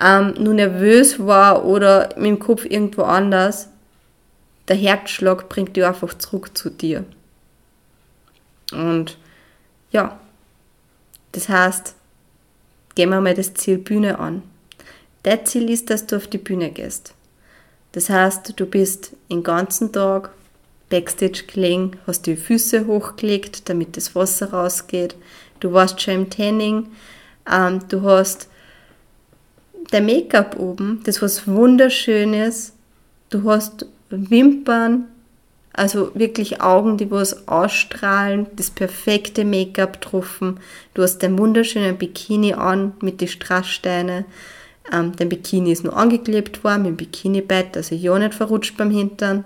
ähm, 0.00 0.34
nur 0.38 0.54
nervös 0.54 1.18
war 1.18 1.64
oder 1.64 2.10
mit 2.16 2.26
dem 2.26 2.38
Kopf 2.38 2.64
irgendwo 2.64 3.02
anders, 3.02 3.68
der 4.68 4.76
Herzschlag 4.76 5.48
bringt 5.48 5.76
dich 5.76 5.84
einfach 5.84 6.14
zurück 6.14 6.56
zu 6.56 6.70
dir. 6.70 7.04
Und 8.72 9.16
ja, 9.90 10.18
das 11.32 11.48
heißt, 11.48 11.94
gehen 12.94 13.10
wir 13.10 13.20
mal 13.20 13.34
das 13.34 13.54
Ziel 13.54 13.78
Bühne 13.78 14.18
an. 14.18 14.42
Dein 15.26 15.44
Ziel 15.44 15.70
ist, 15.70 15.90
dass 15.90 16.06
du 16.06 16.14
auf 16.14 16.28
die 16.28 16.38
Bühne 16.38 16.70
gehst. 16.70 17.12
Das 17.90 18.08
heißt, 18.08 18.52
du 18.54 18.64
bist 18.64 19.16
den 19.28 19.42
ganzen 19.42 19.90
Tag 19.90 20.30
Backstage 20.88 21.46
gelegen, 21.52 21.96
hast 22.06 22.26
die 22.26 22.36
Füße 22.36 22.86
hochgelegt, 22.86 23.68
damit 23.68 23.96
das 23.96 24.14
Wasser 24.14 24.52
rausgeht. 24.52 25.16
Du 25.58 25.72
warst 25.72 26.00
schon 26.00 26.14
im 26.14 26.30
Tanning, 26.30 26.90
ähm, 27.52 27.80
du 27.88 28.02
hast 28.02 28.46
dein 29.90 30.06
Make-up 30.06 30.60
oben, 30.60 31.00
das 31.02 31.20
was 31.20 31.48
wunderschönes. 31.48 32.74
Du 33.28 33.50
hast 33.50 33.86
Wimpern, 34.10 35.06
also 35.72 36.12
wirklich 36.14 36.60
Augen, 36.60 36.98
die 36.98 37.10
was 37.10 37.48
ausstrahlen, 37.48 38.46
das 38.54 38.70
perfekte 38.70 39.44
Make-up 39.44 40.00
getroffen. 40.00 40.60
Du 40.94 41.02
hast 41.02 41.18
dein 41.18 41.36
wunderschönen 41.36 41.98
Bikini 41.98 42.54
an 42.54 42.92
mit 43.00 43.20
den 43.20 43.26
Strasssteinen. 43.26 44.24
Ähm, 44.92 45.12
dein 45.16 45.28
Bikini 45.28 45.72
ist 45.72 45.84
nur 45.84 45.96
angeklebt 45.96 46.62
worden 46.64 46.82
mit 46.82 46.90
dem 46.90 46.96
Bikini-Bett, 46.96 47.76
also 47.76 47.94
ja 47.94 48.18
nicht 48.18 48.34
verrutscht 48.34 48.76
beim 48.76 48.90
Hintern. 48.90 49.44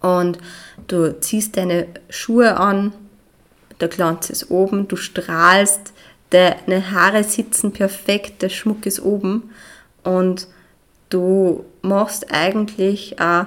Und 0.00 0.38
du 0.86 1.18
ziehst 1.20 1.56
deine 1.56 1.86
Schuhe 2.08 2.56
an, 2.56 2.92
der 3.80 3.88
Glanz 3.88 4.30
ist 4.30 4.50
oben, 4.50 4.88
du 4.88 4.96
strahlst, 4.96 5.92
deine 6.30 6.90
Haare 6.90 7.24
sitzen 7.24 7.72
perfekt, 7.72 8.42
der 8.42 8.48
Schmuck 8.48 8.86
ist 8.86 9.02
oben 9.02 9.50
und 10.04 10.48
du 11.08 11.64
machst 11.82 12.32
eigentlich 12.32 13.20
auch 13.20 13.46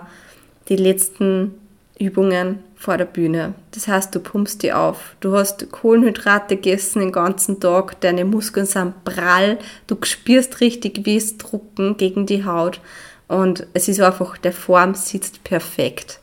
die 0.70 0.76
letzten 0.76 1.56
Übungen 2.04 2.60
vor 2.76 2.98
der 2.98 3.06
Bühne. 3.06 3.54
Das 3.72 3.88
heißt, 3.88 4.14
du 4.14 4.20
pumpst 4.20 4.64
die 4.64 4.74
auf. 4.74 5.16
Du 5.20 5.36
hast 5.36 5.72
Kohlenhydrate 5.72 6.58
gegessen 6.58 7.00
den 7.00 7.12
ganzen 7.12 7.60
Tag, 7.60 8.02
deine 8.02 8.26
Muskeln 8.26 8.66
sind 8.66 9.04
prall, 9.06 9.58
du 9.88 9.96
spürst 10.04 10.60
richtig, 10.60 11.06
wie 11.06 11.18
es 11.18 11.38
drucken 11.38 11.98
gegen 11.98 12.26
die 12.26 12.46
Haut 12.46 12.82
und 13.28 13.66
es 13.74 13.88
ist 13.88 14.00
einfach, 14.00 14.38
der 14.38 14.54
Form 14.54 14.96
sitzt 14.96 15.44
perfekt. 15.44 16.20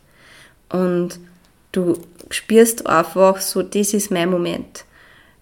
Und 0.68 1.18
du 1.72 1.98
spürst 2.30 2.86
einfach 2.86 3.40
so, 3.40 3.62
das 3.62 3.94
ist 3.94 4.10
mein 4.10 4.30
Moment. 4.30 4.84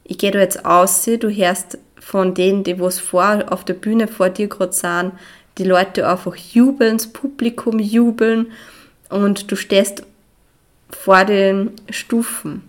Ich 0.04 0.18
gehe 0.18 0.30
da 0.30 0.38
jetzt 0.38 0.64
aus, 0.64 1.04
du 1.04 1.28
hörst 1.28 1.78
von 2.00 2.32
denen, 2.32 2.64
die 2.64 2.80
was 2.80 2.98
vor 2.98 3.44
auf 3.50 3.64
der 3.64 3.74
Bühne 3.74 4.08
vor 4.08 4.30
dir 4.30 4.48
gerade 4.48 4.72
sind, 4.72 5.12
die 5.58 5.64
Leute 5.64 6.08
einfach 6.08 6.36
jubeln, 6.36 6.96
das 6.96 7.08
Publikum 7.08 7.78
jubeln 7.78 8.52
und 9.10 9.50
du 9.50 9.56
stehst 9.56 10.04
vor 10.90 11.24
den 11.24 11.72
Stufen 11.90 12.62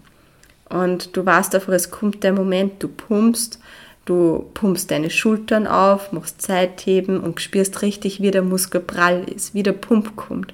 und 0.70 1.18
du 1.18 1.26
weißt 1.26 1.56
einfach, 1.56 1.74
es 1.74 1.90
kommt 1.90 2.24
der 2.24 2.32
Moment, 2.32 2.82
du 2.82 2.88
pumpst, 2.88 3.60
du 4.06 4.50
pumpst 4.54 4.92
deine 4.92 5.10
Schultern 5.10 5.66
auf, 5.66 6.12
machst 6.12 6.42
Zeitheben 6.42 7.20
und 7.20 7.42
spürst 7.42 7.82
richtig, 7.82 8.22
wie 8.22 8.32
der 8.32 8.44
Muskel 8.44 8.82
prall 8.82 9.24
ist, 9.24 9.54
wie 9.54 9.64
der 9.64 9.74
Pump 9.74 10.16
kommt. 10.16 10.54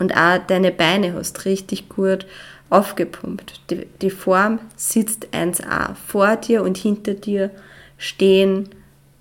Und 0.00 0.16
auch 0.16 0.38
deine 0.46 0.72
Beine 0.72 1.14
hast 1.14 1.44
richtig 1.44 1.88
gut 1.88 2.26
aufgepumpt. 2.68 3.60
Die, 3.70 3.86
die 4.02 4.10
Form 4.10 4.58
sitzt 4.74 5.28
1a. 5.32 5.94
Vor 5.94 6.36
dir 6.36 6.64
und 6.64 6.76
hinter 6.76 7.14
dir 7.14 7.50
stehen 7.96 8.68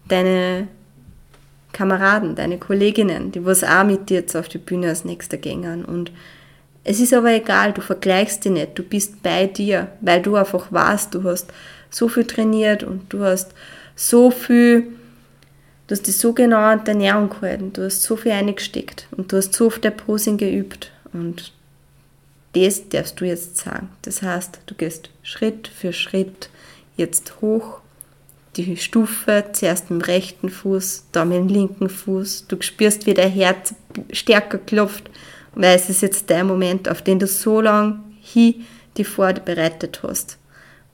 deine 0.07 0.67
Kameraden, 1.73 2.35
deine 2.35 2.57
Kolleginnen, 2.57 3.31
die 3.31 3.45
was 3.45 3.63
auch 3.63 3.83
mit 3.83 4.09
dir 4.09 4.17
jetzt 4.17 4.35
auf 4.35 4.49
die 4.49 4.57
Bühne 4.57 4.89
als 4.89 5.05
nächster 5.05 5.37
gängern. 5.37 5.85
Und 5.85 6.11
es 6.83 6.99
ist 6.99 7.13
aber 7.13 7.31
egal, 7.31 7.73
du 7.73 7.81
vergleichst 7.81 8.43
dich 8.43 8.51
nicht, 8.51 8.77
du 8.77 8.83
bist 8.83 9.23
bei 9.23 9.47
dir, 9.47 9.87
weil 10.01 10.21
du 10.21 10.35
einfach 10.35 10.71
weißt, 10.71 11.13
du 11.13 11.23
hast 11.23 11.51
so 11.89 12.09
viel 12.09 12.25
trainiert 12.25 12.83
und 12.83 13.11
du 13.13 13.23
hast 13.23 13.53
so 13.95 14.31
viel, 14.31 14.81
du 15.87 15.95
hast 15.95 16.07
dich 16.07 16.17
so 16.17 16.33
genau 16.33 16.57
an 16.57 16.83
der 16.83 16.93
Ernährung 16.93 17.29
gehalten, 17.29 17.71
du 17.73 17.85
hast 17.85 18.01
so 18.01 18.15
viel 18.15 18.31
eingesteckt 18.31 19.07
und 19.11 19.31
du 19.31 19.37
hast 19.37 19.53
so 19.53 19.67
oft 19.67 19.83
der 19.83 19.91
Posing 19.91 20.37
geübt 20.37 20.91
und 21.13 21.53
das 22.53 22.87
darfst 22.89 23.19
du 23.19 23.25
jetzt 23.25 23.57
sagen. 23.57 23.89
Das 24.03 24.21
heißt, 24.21 24.59
du 24.65 24.75
gehst 24.75 25.09
Schritt 25.23 25.67
für 25.67 25.93
Schritt 25.93 26.49
jetzt 26.97 27.41
hoch 27.41 27.79
die 28.55 28.77
Stufe, 28.77 29.45
zuerst 29.53 29.89
mit 29.89 30.01
dem 30.01 30.05
rechten 30.05 30.49
Fuß, 30.49 31.05
dann 31.11 31.29
mit 31.29 31.37
dem 31.37 31.47
linken 31.47 31.89
Fuß. 31.89 32.45
Du 32.47 32.61
spürst, 32.61 33.05
wie 33.05 33.13
dein 33.13 33.31
Herz 33.31 33.73
stärker 34.11 34.59
klopft, 34.59 35.09
weil 35.55 35.75
es 35.75 35.89
ist 35.89 36.01
jetzt 36.01 36.29
der 36.29 36.43
Moment, 36.43 36.89
auf 36.89 37.01
den 37.01 37.19
du 37.19 37.27
so 37.27 37.61
lange 37.61 37.99
hin 38.21 38.65
die 38.97 39.03
vorbereitet 39.03 40.01
hast. 40.03 40.37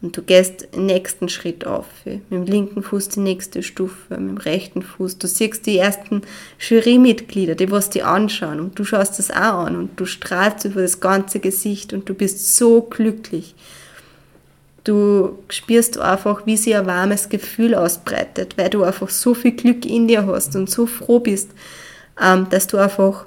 Und 0.01 0.15
du 0.15 0.21
gehst 0.21 0.73
den 0.73 0.85
nächsten 0.85 1.27
Schritt 1.27 1.67
auf. 1.67 1.85
Mit 2.05 2.31
dem 2.31 2.45
linken 2.45 2.83
Fuß 2.83 3.09
die 3.09 3.19
nächste 3.19 3.61
Stufe, 3.61 4.17
mit 4.17 4.29
dem 4.29 4.37
rechten 4.37 4.81
Fuß. 4.81 5.17
Du 5.17 5.27
siehst 5.27 5.65
die 5.65 5.77
ersten 5.77 6.21
Jurymitglieder, 6.57 7.55
die 7.55 7.69
was 7.69 7.89
die 7.89 8.03
anschauen 8.03 8.61
und 8.61 8.79
du 8.79 8.85
schaust 8.85 9.19
das 9.19 9.29
auch 9.29 9.65
an 9.65 9.75
und 9.75 9.99
du 9.99 10.05
strahlst 10.05 10.63
über 10.63 10.81
das 10.81 11.01
ganze 11.01 11.39
Gesicht 11.39 11.91
und 11.91 12.07
du 12.07 12.13
bist 12.13 12.55
so 12.55 12.81
glücklich. 12.81 13.55
Du 14.85 15.37
spürst 15.49 15.99
einfach, 15.99 16.45
wie 16.45 16.55
sich 16.55 16.77
ein 16.77 16.85
warmes 16.85 17.27
Gefühl 17.27 17.75
ausbreitet, 17.75 18.57
weil 18.57 18.69
du 18.69 18.83
einfach 18.83 19.09
so 19.09 19.33
viel 19.33 19.51
Glück 19.51 19.85
in 19.85 20.07
dir 20.07 20.25
hast 20.25 20.55
und 20.55 20.69
so 20.69 20.85
froh 20.85 21.19
bist, 21.19 21.49
ähm, 22.21 22.47
dass 22.49 22.67
du 22.67 22.77
einfach 22.77 23.25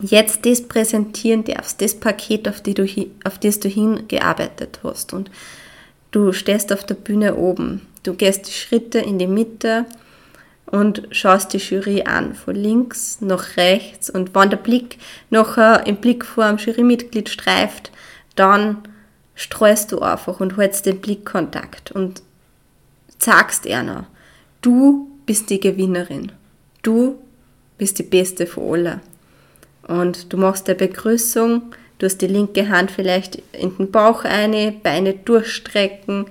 jetzt 0.00 0.44
das 0.44 0.66
präsentieren 0.66 1.44
darfst, 1.44 1.80
das 1.80 1.94
Paket, 1.94 2.48
auf, 2.48 2.60
die 2.60 2.74
du, 2.74 2.86
auf 3.24 3.38
das 3.38 3.60
du 3.60 3.68
hingearbeitet 3.68 4.80
hast. 4.82 5.12
Und 5.12 5.30
du 6.10 6.32
stehst 6.32 6.72
auf 6.72 6.84
der 6.84 6.94
Bühne 6.94 7.36
oben. 7.36 7.86
Du 8.02 8.14
gehst 8.14 8.46
die 8.48 8.52
Schritte 8.52 8.98
in 8.98 9.18
die 9.18 9.26
Mitte 9.26 9.86
und 10.66 11.02
schaust 11.10 11.52
die 11.52 11.58
Jury 11.58 12.02
an, 12.02 12.34
von 12.34 12.54
links 12.54 13.20
nach 13.20 13.56
rechts. 13.56 14.10
Und 14.10 14.34
wenn 14.34 14.50
der 14.50 14.56
Blick 14.58 14.98
nachher 15.30 15.86
im 15.86 15.96
Blick 15.96 16.24
vor 16.24 16.44
einem 16.44 16.58
Jurymitglied 16.58 17.28
streift, 17.28 17.90
dann 18.34 18.78
streust 19.34 19.92
du 19.92 20.00
einfach 20.00 20.40
und 20.40 20.56
hältst 20.56 20.86
den 20.86 21.00
Blickkontakt 21.00 21.92
und 21.92 22.22
sagst 23.18 23.66
einer, 23.66 24.06
du 24.60 25.10
bist 25.24 25.50
die 25.50 25.60
Gewinnerin. 25.60 26.32
Du 26.82 27.18
bist 27.78 27.98
die 27.98 28.04
Beste 28.04 28.46
von 28.46 28.72
allen. 28.72 29.00
Und 29.86 30.32
du 30.32 30.36
machst 30.36 30.68
eine 30.68 30.76
Begrüßung, 30.76 31.62
du 31.98 32.06
hast 32.06 32.18
die 32.18 32.26
linke 32.26 32.68
Hand 32.68 32.90
vielleicht 32.90 33.42
in 33.52 33.76
den 33.76 33.90
Bauch 33.90 34.24
eine, 34.24 34.72
Beine 34.72 35.14
durchstrecken, 35.14 36.26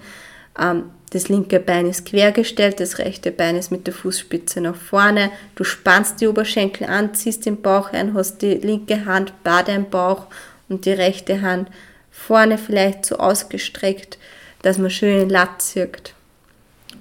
ähm, 0.60 0.84
das 1.12 1.30
linke 1.30 1.62
Bein 1.62 1.88
ist 1.88 2.06
quergestellt, 2.06 2.82
das 2.82 2.98
rechte 2.98 3.32
Bein 3.32 3.56
ist 3.56 3.72
mit 3.72 3.88
der 3.88 3.94
Fußspitze 3.94 4.60
nach 4.60 4.76
vorne. 4.76 5.32
Du 5.56 5.64
spannst 5.64 6.20
die 6.20 6.28
Oberschenkel 6.28 6.88
an, 6.88 7.14
ziehst 7.14 7.46
den 7.46 7.62
Bauch 7.62 7.94
ein, 7.94 8.14
hast 8.14 8.42
die 8.42 8.56
linke 8.56 9.06
Hand 9.06 9.32
bei 9.44 9.64
deinem 9.64 9.90
Bauch 9.90 10.26
und 10.68 10.86
die 10.86 10.92
rechte 10.92 11.42
Hand 11.42 11.70
vorne 12.12 12.58
vielleicht 12.58 13.06
so 13.06 13.18
ausgestreckt, 13.18 14.18
dass 14.62 14.78
man 14.78 14.90
schön 14.90 15.22
in 15.22 15.30
Latt 15.30 15.62
zirkt. 15.62 16.16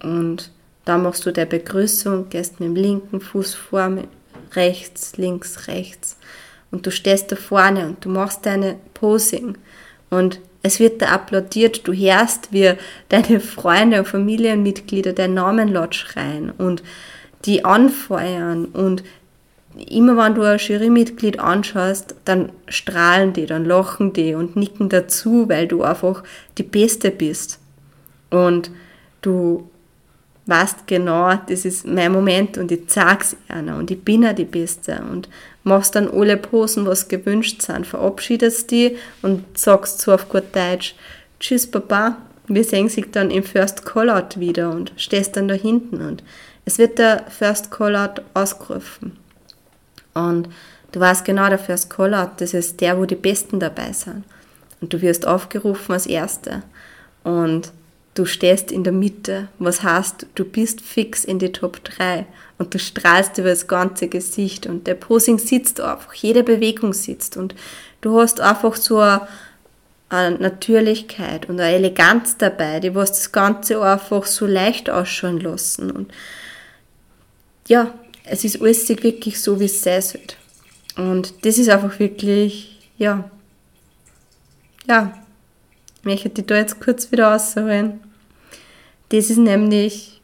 Und 0.03 0.53
da 0.85 0.99
machst 0.99 1.27
du 1.27 1.33
der 1.33 1.47
Begrüßung, 1.47 2.29
gehst 2.29 2.61
mit 2.61 2.69
dem 2.69 2.77
linken 2.77 3.21
Fuß 3.21 3.55
vor, 3.55 3.99
rechts, 4.55 5.17
links, 5.17 5.67
rechts. 5.67 6.19
Und 6.71 6.87
du 6.87 6.91
stehst 6.91 7.31
da 7.31 7.37
vorne 7.37 7.87
und 7.87 8.05
du 8.05 8.09
machst 8.09 8.47
deine 8.47 8.77
Posing. 8.95 9.57
Und 10.11 10.41
es 10.63 10.81
wird 10.81 11.03
da 11.03 11.09
applaudiert, 11.09 11.87
du 11.87 11.93
hörst, 11.93 12.53
wie 12.53 12.73
deine 13.09 13.41
Freunde 13.41 13.99
und 13.99 14.09
Familienmitglieder 14.09 15.13
deinen 15.13 15.35
Namen 15.35 15.69
laut 15.69 15.95
schreien 15.95 16.51
und 16.51 16.83
die 17.45 17.65
anfeuern 17.65 18.65
und 18.67 19.05
immer 19.77 20.17
wenn 20.17 20.35
du 20.35 20.43
ein 20.43 20.59
Jurymitglied 20.59 21.39
anschaust, 21.39 22.15
dann 22.25 22.53
strahlen 22.69 23.33
die, 23.33 23.47
dann 23.47 23.65
lachen 23.65 24.13
die 24.13 24.35
und 24.35 24.57
nicken 24.57 24.89
dazu, 24.89 25.49
weil 25.49 25.67
du 25.67 25.83
einfach 25.83 26.23
die 26.59 26.63
Beste 26.63 27.11
bist. 27.11 27.59
Und 28.31 28.71
du 29.21 29.69
weißt 30.47 30.87
genau, 30.87 31.35
das 31.49 31.65
ist 31.65 31.87
mein 31.87 32.13
Moment 32.13 32.59
und 32.59 32.71
ich 32.71 32.89
zeig's 32.89 33.37
einer 33.49 33.77
und 33.77 33.91
ich 33.91 34.03
bin 34.03 34.23
ja 34.23 34.33
die 34.33 34.45
Beste 34.45 35.03
und 35.11 35.29
machst 35.63 35.95
dann 35.95 36.11
alle 36.11 36.37
Posen, 36.37 36.87
was 36.87 37.09
gewünscht 37.09 37.63
sind, 37.63 37.87
verabschiedest 37.87 38.71
die 38.71 38.97
und 39.23 39.59
sagst 39.59 40.01
so 40.01 40.13
auf 40.13 40.29
gut 40.29 40.45
Deutsch, 40.53 40.95
tschüss 41.41 41.71
Papa, 41.71 42.19
wir 42.47 42.65
sehen 42.65 42.91
sich 42.91 43.11
dann 43.11 43.31
im 43.31 43.43
First 43.43 43.87
Callout 43.87 44.39
wieder 44.39 44.71
und 44.71 44.93
stehst 44.97 45.37
dann 45.37 45.49
da 45.49 45.55
hinten 45.55 46.03
und 46.03 46.23
es 46.65 46.79
wird 46.79 46.99
der 46.99 47.25
First 47.29 47.71
Callout 47.71 48.23
ausgerufen. 48.33 49.17
Und 50.15 50.49
du 50.93 51.01
weißt 51.01 51.25
genau, 51.25 51.49
der 51.49 51.59
First 51.59 51.91
Callout, 51.91 52.33
das 52.39 52.55
ist 52.55 52.81
der, 52.81 52.99
wo 52.99 53.05
die 53.05 53.17
Besten 53.17 53.61
dabei 53.61 53.93
sind. 53.93 54.25
Und 54.81 54.93
du 54.93 55.03
wirst 55.03 55.27
aufgerufen 55.27 55.93
als 55.93 56.07
Erster. 56.07 56.63
Und 57.23 57.73
du 58.15 58.25
stehst 58.25 58.71
in 58.71 58.85
der 58.85 58.93
Mitte, 58.93 59.49
was 59.59 59.83
heißt, 59.83 60.27
du 60.35 60.45
bist 60.45 60.81
fix 60.81 61.25
in 61.25 61.39
die 61.39 61.53
Top 61.53 61.83
3 61.85 62.27
und 62.59 62.73
du 62.73 62.79
strahlst 62.79 63.39
über 63.39 63.51
das 63.51 63.67
ganze 63.67 64.09
Gesicht. 64.09 64.67
Und 64.67 64.87
der 64.87 64.95
Posing 64.95 65.39
sitzt 65.39 65.81
einfach, 65.81 66.15
jede 66.15 66.45
Bewegung 66.45 66.93
sitzt. 66.93 67.37
Und 67.37 67.55
du 68.01 68.21
hast 68.21 68.41
einfach 68.41 68.77
so 68.77 69.01
eine, 69.01 69.27
eine 70.09 70.39
Natürlichkeit 70.39 71.49
und 71.49 71.59
eine 71.59 71.75
Eleganz 71.75 72.39
dabei, 72.39 72.79
die 72.79 72.95
was 72.95 73.11
das 73.11 73.33
Ganze 73.33 73.83
einfach 73.83 74.25
so 74.27 74.47
leicht 74.47 74.89
ausschauen 74.89 75.41
lassen. 75.41 75.91
Und 75.91 76.13
ja, 77.67 77.93
es 78.25 78.45
ist 78.45 78.61
alles 78.61 78.89
wirklich 78.89 79.41
so, 79.41 79.59
wie 79.59 79.65
es 79.65 79.83
sein 79.83 80.01
sollte. 80.01 80.37
Und 80.97 81.45
das 81.45 81.59
ist 81.59 81.69
einfach 81.69 81.99
wirklich, 81.99 82.89
ja, 82.97 83.29
ja, 84.87 85.24
möchte 86.05 86.31
ich 86.35 86.47
da 86.47 86.57
jetzt 86.57 86.81
kurz 86.81 87.11
wieder 87.11 87.35
ausholen. 87.35 88.01
Das 89.09 89.31
ist 89.31 89.39
nämlich 89.39 90.21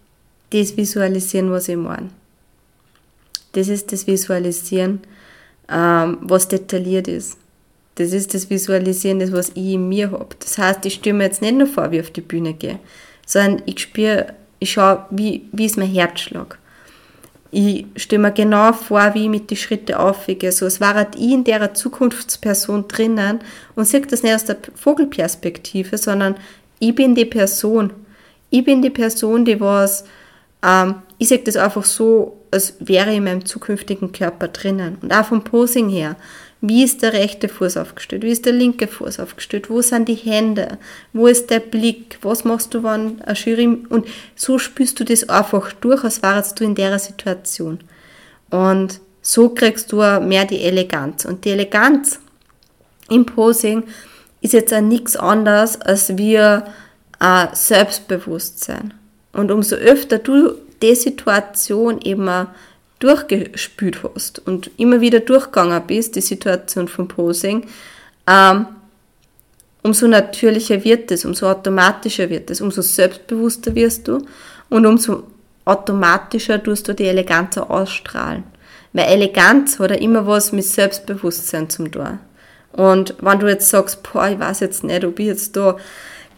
das 0.50 0.76
Visualisieren, 0.76 1.50
was 1.50 1.68
ich 1.68 1.76
meine. 1.76 2.10
Das 3.52 3.68
ist 3.68 3.92
das 3.92 4.06
Visualisieren, 4.06 5.00
ähm, 5.68 6.18
was 6.20 6.48
detailliert 6.48 7.08
ist. 7.08 7.36
Das 7.96 8.12
ist 8.12 8.32
das 8.34 8.48
Visualisieren, 8.48 9.18
das, 9.18 9.32
was 9.32 9.50
ich 9.50 9.74
in 9.74 9.88
mir 9.88 10.10
habe. 10.12 10.34
Das 10.38 10.56
heißt, 10.56 10.86
ich 10.86 10.94
stelle 10.94 11.16
mir 11.18 11.24
jetzt 11.24 11.42
nicht 11.42 11.56
nur 11.56 11.66
vor, 11.66 11.90
wie 11.90 11.96
ich 11.96 12.02
auf 12.02 12.10
die 12.10 12.20
Bühne 12.20 12.54
gehe, 12.54 12.78
sondern 13.26 13.62
ich 13.66 13.80
spüre, 13.80 14.34
ich 14.58 14.72
schaue, 14.72 15.04
wie, 15.10 15.48
wie 15.52 15.66
ist 15.66 15.76
mein 15.76 15.90
Herzschlag. 15.90 16.58
Ich 17.52 17.86
stelle 17.96 18.22
mir 18.22 18.32
genau 18.32 18.72
vor, 18.72 19.14
wie 19.14 19.24
ich 19.24 19.28
mit 19.28 19.50
den 19.50 19.56
Schritten 19.56 19.94
aufgehe. 19.94 20.52
So, 20.52 20.66
es 20.66 20.80
war 20.80 20.94
halt 20.94 21.16
ich 21.16 21.32
in 21.32 21.44
der 21.44 21.74
Zukunftsperson 21.74 22.86
drinnen 22.86 23.40
und 23.74 23.86
sehe 23.86 24.02
das 24.02 24.22
nicht 24.22 24.34
aus 24.34 24.44
der 24.44 24.58
Vogelperspektive, 24.74 25.98
sondern 25.98 26.36
ich 26.78 26.94
bin 26.94 27.14
die 27.14 27.24
Person. 27.24 27.92
Ich 28.50 28.64
bin 28.64 28.82
die 28.82 28.90
Person, 28.90 29.44
die 29.44 29.60
was, 29.60 30.04
ähm, 30.64 30.96
ich 31.18 31.28
sehe 31.28 31.38
das 31.38 31.56
einfach 31.56 31.84
so, 31.84 32.36
als 32.50 32.74
wäre 32.80 33.10
ich 33.10 33.16
in 33.16 33.24
meinem 33.24 33.44
zukünftigen 33.44 34.12
Körper 34.12 34.48
drinnen. 34.48 34.98
Und 35.02 35.12
auch 35.12 35.24
vom 35.24 35.42
Posing 35.42 35.88
her. 35.88 36.16
Wie 36.62 36.85
ist 36.85 37.03
der 37.03 37.14
rechte 37.14 37.49
Fuß 37.49 37.79
aufgestellt? 37.79 38.23
Wie 38.23 38.31
ist 38.31 38.44
der 38.44 38.53
linke 38.53 38.87
Fuß 38.87 39.18
aufgestellt? 39.18 39.70
Wo 39.70 39.81
sind 39.81 40.09
die 40.09 40.14
Hände? 40.14 40.79
Wo 41.12 41.27
ist 41.27 41.49
der 41.49 41.61
Blick? 41.61 42.18
Was 42.23 42.44
machst 42.44 42.75
du, 42.75 42.83
wenn 42.83 43.23
ein 43.23 43.35
Jury... 43.35 43.66
Und 43.88 44.07
so 44.37 44.59
spürst 44.59 45.01
du 45.01 45.05
das 45.05 45.29
einfach 45.29 45.73
durch, 45.73 46.05
als 46.05 46.23
wärst 46.23 46.61
du 46.61 46.64
in 46.64 46.75
der 46.75 46.99
Situation. 46.99 47.81
Und 48.51 49.01
so 49.23 49.49
kriegst 49.51 49.92
du 49.92 49.96
mehr 50.20 50.44
die 50.44 50.62
Eleganz. 50.62 51.25
Und 51.25 51.44
die 51.44 51.51
Eleganz 51.51 52.20
im 53.09 53.25
Posing 53.25 53.85
ist 54.42 54.53
jetzt 54.53 54.73
auch 54.75 54.81
nichts 54.81 55.16
anderes 55.16 55.81
als 55.81 56.16
wir 56.16 56.64
äh, 57.20 57.46
Selbstbewusstsein. 57.53 58.94
Und 59.33 59.51
umso 59.51 59.77
öfter 59.77 60.18
du 60.18 60.55
die 60.83 60.94
Situation 60.94 62.01
eben 62.03 62.46
durchgespült 63.00 64.02
hast 64.02 64.38
und 64.46 64.70
immer 64.76 65.00
wieder 65.00 65.20
durchgegangen 65.20 65.82
bist, 65.86 66.16
die 66.16 66.20
Situation 66.20 66.86
vom 66.86 67.08
Posing, 67.08 67.66
ähm, 68.26 68.66
umso 69.82 70.06
natürlicher 70.06 70.84
wird 70.84 71.10
es, 71.10 71.24
umso 71.24 71.48
automatischer 71.48 72.30
wird 72.30 72.50
es, 72.50 72.60
umso 72.60 72.82
selbstbewusster 72.82 73.74
wirst 73.74 74.06
du 74.06 74.24
und 74.68 74.86
umso 74.86 75.24
automatischer 75.64 76.62
tust 76.62 76.88
du 76.88 76.94
die 76.94 77.06
Eleganz 77.06 77.56
ausstrahlen. 77.58 78.44
Weil 78.92 79.06
Eleganz 79.06 79.78
hat 79.78 79.90
ja 79.90 79.96
immer 79.96 80.26
was 80.26 80.52
mit 80.52 80.64
Selbstbewusstsein 80.64 81.70
zum 81.70 81.90
tun. 81.90 82.18
Und 82.72 83.14
wenn 83.20 83.38
du 83.38 83.48
jetzt 83.48 83.68
sagst, 83.68 84.02
boah, 84.02 84.28
ich 84.28 84.38
weiß 84.38 84.60
jetzt 84.60 84.84
nicht, 84.84 85.04
ob 85.04 85.18
ich 85.18 85.26
jetzt 85.26 85.56
da 85.56 85.76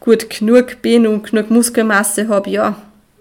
gut 0.01 0.29
genug 0.31 0.83
bin 0.83 1.07
und 1.07 1.31
genug 1.31 1.51
Muskelmasse 1.51 2.29
habe, 2.29 2.51
ja, 2.51 2.77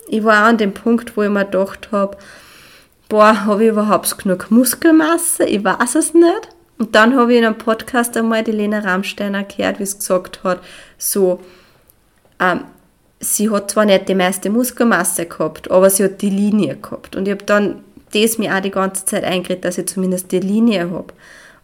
ich 0.08 0.23
war 0.23 0.43
auch 0.43 0.49
an 0.49 0.58
dem 0.58 0.73
Punkt, 0.73 1.15
wo 1.15 1.23
ich 1.23 1.30
mir 1.30 1.45
gedacht 1.45 1.89
habe, 1.91 2.17
boah, 3.12 3.45
habe 3.45 3.65
ich 3.65 3.69
überhaupt 3.69 4.17
genug 4.17 4.50
Muskelmasse? 4.52 5.43
Ich 5.43 5.62
weiß 5.65 5.95
es 5.95 6.13
nicht. 6.13 6.47
Und 6.78 6.95
dann 6.95 7.13
habe 7.17 7.34
ich 7.34 7.39
in 7.39 7.45
einem 7.45 7.58
Podcast 7.58 8.15
einmal 8.15 8.41
die 8.41 8.54
Lena 8.54 8.80
Rammsteiner 8.80 9.43
gehört, 9.43 9.80
wie 9.80 9.86
sie 9.86 9.97
gesagt 9.97 10.45
hat, 10.45 10.62
so, 10.97 11.41
ähm, 12.39 12.62
sie 13.19 13.50
hat 13.50 13.69
zwar 13.69 13.84
nicht 13.84 14.08
die 14.08 14.15
meiste 14.15 14.50
Muskelmasse 14.50 15.26
gehabt, 15.26 15.69
aber 15.69 15.89
sie 15.89 16.06
hat 16.06 16.21
die 16.21 16.30
Linie 16.30 16.78
gehabt. 16.78 17.17
Und 17.17 17.28
ich 17.28 17.34
habe 17.34 17.43
dann 17.43 17.82
das 18.13 18.38
mir 18.38 18.56
auch 18.56 18.62
die 18.62 18.71
ganze 18.71 19.04
Zeit 19.04 19.26
eingeredet, 19.26 19.65
dass 19.65 19.78
ich 19.78 19.88
zumindest 19.88 20.32
die 20.32 20.39
Linie 20.39 20.89
habe. 20.89 21.13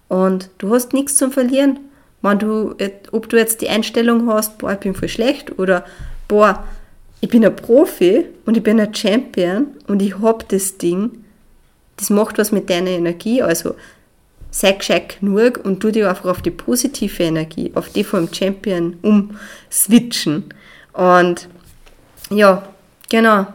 Und 0.09 0.49
du 0.57 0.73
hast 0.73 0.91
nichts 0.91 1.15
zum 1.15 1.31
Verlieren. 1.31 1.79
Wenn 2.21 2.39
du, 2.39 2.75
ob 3.13 3.29
du 3.29 3.37
jetzt 3.37 3.61
die 3.61 3.69
Einstellung 3.69 4.27
hast, 4.27 4.57
boah, 4.57 4.73
ich 4.73 4.79
bin 4.79 4.93
voll 4.93 5.07
schlecht 5.07 5.57
oder 5.57 5.85
boah, 6.27 6.65
ich 7.21 7.29
bin 7.29 7.45
ein 7.45 7.55
Profi 7.55 8.25
und 8.45 8.57
ich 8.57 8.63
bin 8.63 8.81
ein 8.81 8.93
Champion 8.93 9.67
und 9.87 10.01
ich 10.01 10.19
habe 10.19 10.43
das 10.49 10.77
Ding, 10.77 11.23
das 11.97 12.09
macht 12.09 12.37
was 12.37 12.51
mit 12.51 12.69
deiner 12.69 12.91
Energie. 12.91 13.41
Also 13.41 13.75
sei 14.51 14.71
gescheit 14.71 15.19
genug 15.19 15.59
und 15.63 15.79
tu 15.79 15.91
dich 15.91 16.05
einfach 16.05 16.25
auf 16.25 16.41
die 16.41 16.51
positive 16.51 17.23
Energie, 17.23 17.71
auf 17.75 17.89
die 17.89 18.03
vom 18.03 18.31
Champion 18.33 18.97
umswitchen. 19.01 20.45
Und 20.93 21.47
ja, 22.29 22.67
genau. 23.09 23.47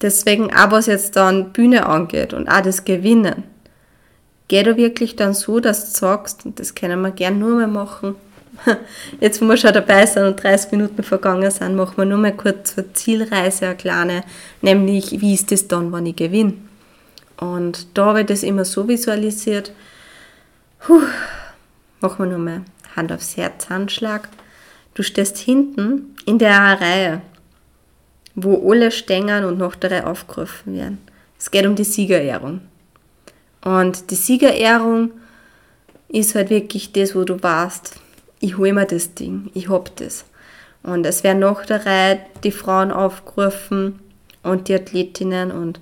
Deswegen 0.00 0.54
auch 0.54 0.70
was 0.70 0.86
jetzt 0.86 1.16
dann 1.16 1.52
Bühne 1.52 1.86
angeht 1.86 2.32
und 2.32 2.48
auch 2.48 2.60
das 2.60 2.84
Gewinnen. 2.84 3.42
Geht 4.46 4.66
da 4.66 4.76
wirklich 4.76 5.16
dann 5.16 5.34
so, 5.34 5.60
dass 5.60 5.92
du 5.92 5.98
sagst, 5.98 6.46
und 6.46 6.60
das 6.60 6.74
können 6.74 7.00
wir 7.02 7.10
gern 7.10 7.38
nur 7.38 7.56
mal 7.56 7.66
machen, 7.66 8.14
jetzt 9.20 9.42
wo 9.42 9.46
wir 9.46 9.56
schon 9.56 9.72
dabei 9.72 10.06
sind 10.06 10.24
und 10.24 10.42
30 10.42 10.72
Minuten 10.72 11.02
vergangen 11.02 11.50
sind, 11.50 11.76
machen 11.76 11.96
wir 11.96 12.04
nur 12.04 12.18
mal 12.18 12.34
kurz 12.34 12.74
zur 12.74 12.94
Zielreise 12.94 13.66
eine 13.66 13.76
kleine, 13.76 14.24
nämlich 14.62 15.20
wie 15.20 15.34
ist 15.34 15.52
das 15.52 15.68
dann, 15.68 15.92
wenn 15.92 16.06
ich 16.06 16.16
gewinne? 16.16 16.54
Und 17.40 17.86
da 17.94 18.06
habe 18.06 18.20
ich 18.20 18.26
das 18.26 18.42
immer 18.42 18.64
so 18.64 18.88
visualisiert. 18.88 19.72
Puh, 20.80 21.02
machen 22.00 22.24
wir 22.24 22.36
nochmal 22.36 22.62
Hand 22.96 23.12
aufs 23.12 23.36
Herz, 23.36 23.68
Handschlag. 23.68 24.28
Du 24.94 25.02
stehst 25.02 25.38
hinten 25.38 26.16
in 26.26 26.38
der 26.38 26.80
Reihe, 26.80 27.20
wo 28.34 28.70
alle 28.70 28.90
Stängern 28.90 29.44
und 29.44 29.58
noch 29.58 29.76
der 29.76 29.92
Reihe 29.92 30.06
aufgerufen 30.06 30.74
werden. 30.74 30.98
Es 31.38 31.50
geht 31.50 31.66
um 31.66 31.76
die 31.76 31.84
Siegerehrung. 31.84 32.60
Und 33.64 34.10
die 34.10 34.16
Siegerehrung 34.16 35.12
ist 36.08 36.34
halt 36.34 36.50
wirklich 36.50 36.92
das, 36.92 37.14
wo 37.14 37.24
du 37.24 37.40
weißt, 37.40 38.00
ich 38.40 38.56
hole 38.56 38.72
mir 38.72 38.86
das 38.86 39.14
Ding, 39.14 39.50
ich 39.54 39.68
hab 39.68 39.94
das. 39.96 40.24
Und 40.82 41.04
es 41.06 41.22
werden 41.22 41.40
nach 41.40 41.66
der 41.66 41.84
Reihe 41.84 42.20
die 42.44 42.52
Frauen 42.52 42.90
aufgerufen 42.90 44.00
und 44.42 44.68
die 44.68 44.74
Athletinnen 44.74 45.50
und 45.50 45.80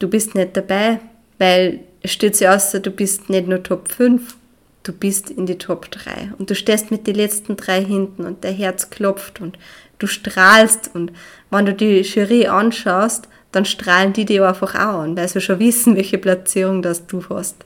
du 0.00 0.08
bist 0.08 0.34
nicht 0.34 0.56
dabei, 0.56 0.98
weil 1.38 1.80
es 2.02 2.12
steht 2.12 2.34
sich 2.34 2.48
aus, 2.48 2.72
du 2.72 2.90
bist 2.90 3.30
nicht 3.30 3.46
nur 3.46 3.62
Top 3.62 3.92
5, 3.92 4.36
du 4.82 4.92
bist 4.92 5.30
in 5.30 5.46
die 5.46 5.58
Top 5.58 5.90
3 5.90 6.32
und 6.38 6.50
du 6.50 6.56
stehst 6.56 6.90
mit 6.90 7.06
den 7.06 7.14
letzten 7.14 7.56
drei 7.56 7.84
hinten 7.84 8.24
und 8.24 8.42
dein 8.42 8.56
Herz 8.56 8.90
klopft 8.90 9.40
und 9.40 9.58
du 9.98 10.06
strahlst 10.06 10.90
und 10.94 11.12
wenn 11.50 11.66
du 11.66 11.74
die 11.74 12.00
Jury 12.00 12.46
anschaust, 12.46 13.28
dann 13.52 13.64
strahlen 13.64 14.12
die 14.12 14.24
dir 14.24 14.48
einfach 14.48 14.74
auch 14.74 15.02
an, 15.02 15.16
weil 15.16 15.28
sie 15.28 15.40
schon 15.40 15.58
wissen, 15.58 15.96
welche 15.96 16.18
Platzierung 16.18 16.82
das 16.82 17.06
du 17.06 17.22
hast. 17.28 17.56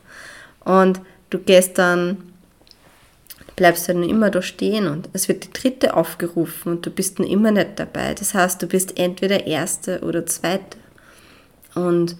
Und 0.64 1.01
du 1.31 1.38
gehst 1.38 1.79
dann, 1.79 2.16
bleibst 3.55 3.88
dann 3.88 4.03
immer 4.03 4.31
da 4.31 4.40
stehen 4.40 4.88
und 4.88 5.11
es 5.12 5.29
wird 5.29 5.44
die 5.44 5.53
dritte 5.53 5.94
aufgerufen 5.94 6.73
und 6.73 6.87
du 6.87 6.90
bist 6.90 7.18
dann 7.18 7.27
immer 7.27 7.51
nicht 7.51 7.79
dabei. 7.79 8.14
Das 8.14 8.35
heißt, 8.35 8.62
du 8.62 8.66
bist 8.66 8.99
entweder 8.99 9.47
Erste 9.47 10.01
oder 10.01 10.25
Zweite. 10.27 10.79
Und 11.74 12.16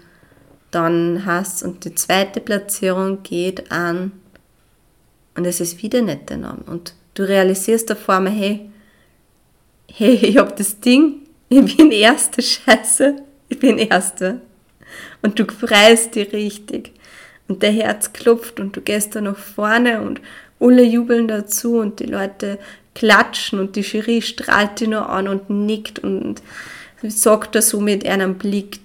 dann 0.71 1.25
hast 1.25 1.63
und 1.63 1.85
die 1.85 1.95
zweite 1.95 2.41
Platzierung 2.41 3.23
geht 3.23 3.71
an 3.71 4.13
und 5.37 5.45
es 5.45 5.61
ist 5.61 5.83
wieder 5.83 6.03
nicht 6.03 6.31
der 6.31 6.39
Name. 6.39 6.63
Und 6.67 6.95
du 7.15 7.23
realisierst 7.23 7.91
da 7.91 7.95
vor 7.95 8.21
mir, 8.21 8.31
hey, 8.31 8.71
hey, 9.93 10.15
ich 10.15 10.37
hab 10.39 10.57
das 10.57 10.81
Ding, 10.81 11.23
ich 11.49 11.77
bin 11.77 11.91
Erste, 11.91 12.43
scheiße, 12.43 13.17
ich 13.49 13.59
bin 13.59 13.79
Erste. 13.79 14.41
Und 15.23 15.39
du 15.39 15.45
freust 15.47 16.15
dich 16.15 16.33
richtig. 16.33 16.93
Und 17.49 17.63
der 17.63 17.73
Herz 17.73 18.13
klopft 18.13 18.59
und 18.59 18.77
du 18.77 18.81
gehst 18.81 19.15
da 19.15 19.21
nach 19.21 19.37
vorne 19.37 20.01
und 20.01 20.21
alle 20.61 20.83
jubeln 20.83 21.29
dazu 21.29 21.79
und 21.79 22.01
die 22.01 22.07
Leute 22.07 22.59
klatschen 22.95 23.59
und 23.59 23.77
die 23.77 23.83
Jury 23.83 24.23
strahlt 24.23 24.81
dich 24.81 24.89
nur 24.89 25.09
an 25.11 25.29
und 25.29 25.51
nickt 25.51 25.99
und 25.99 26.43
sagt 27.03 27.55
er 27.55 27.63
so 27.63 27.81
mit 27.81 28.07
einem 28.07 28.37
Blick, 28.37 28.79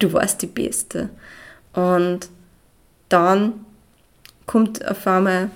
du 0.00 0.12
warst 0.12 0.42
die 0.42 0.46
Beste. 0.46 1.10
Und 1.72 2.28
dann 3.08 3.64
kommt 4.46 4.84
auf 4.84 5.06
einmal 5.06 5.50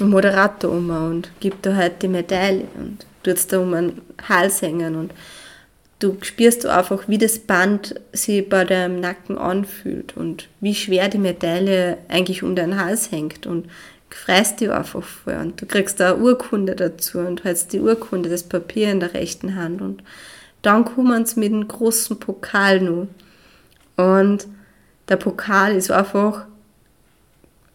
ein 0.00 0.08
Moderator 0.10 0.72
um 0.72 0.90
und 0.90 1.30
gibt 1.38 1.64
da 1.64 1.76
halt 1.76 2.02
die 2.02 2.08
Medaille 2.08 2.64
und 2.76 3.06
tut 3.22 3.52
da 3.52 3.58
um 3.58 3.74
einen 3.74 4.00
Hals 4.28 4.62
hängen 4.62 4.96
und 4.96 5.12
du 6.00 6.16
spürst 6.22 6.66
einfach, 6.66 7.08
wie 7.08 7.18
das 7.18 7.38
Band 7.38 7.94
sich 8.12 8.48
bei 8.48 8.64
deinem 8.64 8.98
Nacken 8.98 9.38
anfühlt 9.38 10.16
und 10.16 10.48
wie 10.60 10.74
schwer 10.74 11.08
die 11.08 11.18
Medaille 11.18 11.98
eigentlich 12.08 12.42
um 12.42 12.56
deinen 12.56 12.80
Hals 12.80 13.12
hängt 13.12 13.46
und 13.46 13.68
freust 14.10 14.60
dich 14.60 14.70
einfach 14.70 15.02
vor 15.02 15.34
und 15.34 15.60
du 15.60 15.66
kriegst 15.66 16.00
da 16.00 16.14
eine 16.14 16.22
Urkunde 16.22 16.74
dazu 16.74 17.18
und 17.18 17.44
hältst 17.44 17.72
die 17.72 17.80
Urkunde, 17.80 18.28
das 18.28 18.42
Papier 18.42 18.90
in 18.90 19.00
der 19.00 19.14
rechten 19.14 19.54
Hand 19.54 19.80
und 19.80 20.02
dann 20.62 20.84
kommen 20.84 21.24
sie 21.26 21.40
mit 21.40 21.52
einem 21.52 21.68
großen 21.68 22.18
Pokal 22.18 22.80
noch 22.80 23.06
und 23.96 24.46
der 25.08 25.16
Pokal 25.16 25.74
ist 25.74 25.90
einfach 25.90 26.46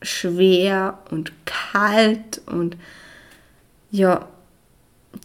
schwer 0.01 0.99
und 1.10 1.32
kalt 1.45 2.41
und 2.45 2.77
ja, 3.91 4.27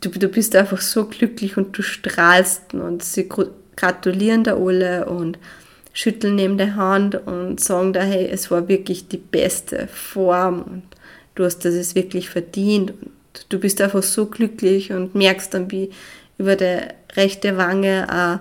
du, 0.00 0.11
du 0.11 0.28
bist 0.28 0.57
einfach 0.57 0.81
so 0.81 1.07
glücklich 1.07 1.57
und 1.57 1.76
du 1.76 1.83
strahlst 1.83 2.74
und 2.74 3.02
sie 3.02 3.28
gratulieren 3.76 4.44
da 4.44 4.57
alle 4.57 5.07
und 5.07 5.38
schütteln 5.92 6.37
neben 6.37 6.57
der 6.57 6.76
Hand 6.76 7.14
und 7.26 7.61
sagen 7.61 7.92
da, 7.92 8.00
hey, 8.00 8.26
es 8.26 8.50
war 8.50 8.68
wirklich 8.68 9.09
die 9.09 9.18
beste 9.18 9.88
Form 9.88 10.62
und 10.62 10.83
du 11.35 11.44
hast 11.44 11.64
das 11.64 11.94
wirklich 11.94 12.31
verdient 12.31 12.92
und 12.92 13.46
du 13.48 13.59
bist 13.59 13.81
einfach 13.81 14.02
so 14.02 14.26
glücklich 14.26 14.92
und 14.92 15.14
merkst 15.14 15.52
dann, 15.52 15.70
wie 15.70 15.90
über 16.38 16.57
die 16.57 16.78
rechte 17.14 17.57
Wange 17.57 18.09
eine 18.09 18.40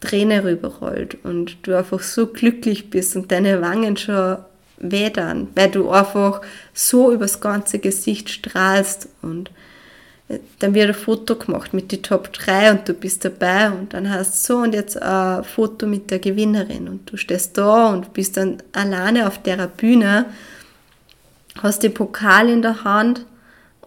Träne 0.00 0.44
rüberrollt 0.44 1.18
und 1.24 1.56
du 1.62 1.76
einfach 1.76 2.00
so 2.00 2.28
glücklich 2.28 2.90
bist 2.90 3.16
und 3.16 3.32
deine 3.32 3.60
Wangen 3.60 3.96
schon 3.96 4.38
wedern, 4.78 5.48
weil 5.54 5.70
du 5.70 5.90
einfach 5.90 6.40
so 6.72 7.12
übers 7.12 7.40
ganze 7.40 7.78
Gesicht 7.78 8.30
strahlst 8.30 9.08
und 9.22 9.50
dann 10.58 10.74
wird 10.74 10.88
ein 10.88 10.94
Foto 10.94 11.36
gemacht 11.36 11.72
mit 11.72 11.90
den 11.90 12.02
Top 12.02 12.32
3 12.32 12.72
und 12.72 12.88
du 12.88 12.92
bist 12.92 13.24
dabei 13.24 13.70
und 13.70 13.94
dann 13.94 14.10
hast 14.10 14.48
du 14.48 14.54
so 14.54 14.60
und 14.60 14.74
jetzt 14.74 15.00
ein 15.00 15.42
Foto 15.42 15.86
mit 15.86 16.10
der 16.10 16.18
Gewinnerin 16.18 16.88
und 16.88 17.10
du 17.10 17.16
stehst 17.16 17.56
da 17.56 17.88
und 17.88 18.12
bist 18.12 18.36
dann 18.36 18.62
alleine 18.72 19.26
auf 19.26 19.42
der 19.42 19.66
Bühne, 19.66 20.26
hast 21.62 21.82
den 21.82 21.94
Pokal 21.94 22.50
in 22.50 22.60
der 22.60 22.84
Hand 22.84 23.24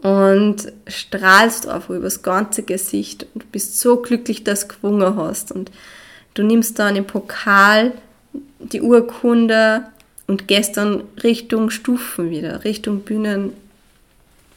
und 0.01 0.71
strahlst 0.87 1.67
einfach 1.67 1.93
übers 1.93 2.23
ganze 2.23 2.63
Gesicht 2.63 3.27
und 3.35 3.51
bist 3.51 3.79
so 3.79 3.97
glücklich, 3.97 4.43
dass 4.43 4.67
du 4.67 4.75
gewonnen 4.75 5.15
hast 5.15 5.51
und 5.51 5.71
du 6.33 6.43
nimmst 6.43 6.79
dann 6.79 6.95
den 6.95 7.07
Pokal, 7.07 7.93
die 8.59 8.81
Urkunde 8.81 9.85
und 10.27 10.47
gehst 10.47 10.77
dann 10.77 11.03
Richtung 11.23 11.69
Stufen 11.69 12.29
wieder, 12.29 12.63
Richtung 12.63 13.01
Bühnen, 13.01 13.53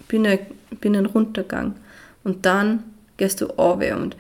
Bühne, 0.09 0.39
Bühnenruntergang. 0.81 1.75
Und 2.23 2.47
dann 2.47 2.85
gehst 3.17 3.41
du 3.41 3.47
runter 3.47 3.97
und 3.99 4.17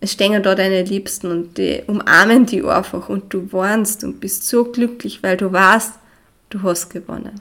es 0.00 0.12
stehen 0.12 0.42
da 0.42 0.54
deine 0.54 0.82
Liebsten 0.82 1.30
und 1.30 1.58
die 1.58 1.82
umarmen 1.86 2.46
die 2.46 2.64
einfach 2.64 3.08
und 3.08 3.32
du 3.32 3.52
warnst 3.52 4.02
und 4.02 4.20
bist 4.20 4.48
so 4.48 4.64
glücklich, 4.64 5.22
weil 5.22 5.36
du 5.36 5.52
weißt, 5.52 5.94
du 6.48 6.62
hast 6.62 6.88
gewonnen. 6.88 7.40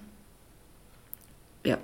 Ja. 1.64 1.78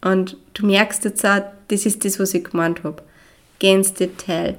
Und 0.00 0.36
du 0.54 0.66
merkst 0.66 1.04
jetzt 1.04 1.26
auch, 1.26 1.42
das 1.68 1.86
ist 1.86 2.04
das, 2.04 2.20
was 2.20 2.34
ich 2.34 2.44
gemeint 2.44 2.84
habe. 2.84 3.02
Geh 3.58 3.72
ins 3.72 3.94
Detail. 3.94 4.56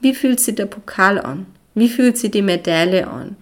Wie 0.00 0.14
fühlt 0.14 0.40
sich 0.40 0.54
der 0.54 0.66
Pokal 0.66 1.18
an? 1.20 1.46
Wie 1.74 1.88
fühlt 1.88 2.18
sich 2.18 2.30
die 2.30 2.42
Medaille 2.42 3.06
an? 3.06 3.36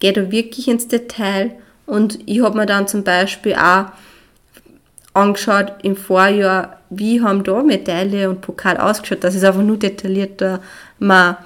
Geh 0.00 0.12
da 0.12 0.30
wirklich 0.30 0.68
ins 0.68 0.86
Detail 0.86 1.52
und 1.86 2.18
ich 2.26 2.42
habe 2.42 2.56
mir 2.56 2.66
dann 2.66 2.86
zum 2.86 3.02
Beispiel 3.02 3.54
auch 3.54 3.86
angeschaut 5.14 5.72
im 5.82 5.96
Vorjahr, 5.96 6.80
wie 6.90 7.20
haben 7.20 7.42
da 7.42 7.62
Medaille 7.62 8.28
und 8.30 8.40
Pokal 8.40 8.76
ausgeschaut, 8.76 9.24
dass 9.24 9.34
es 9.34 9.44
einfach 9.44 9.62
nur 9.62 9.76
detaillierter 9.76 10.60
mal 10.98 11.38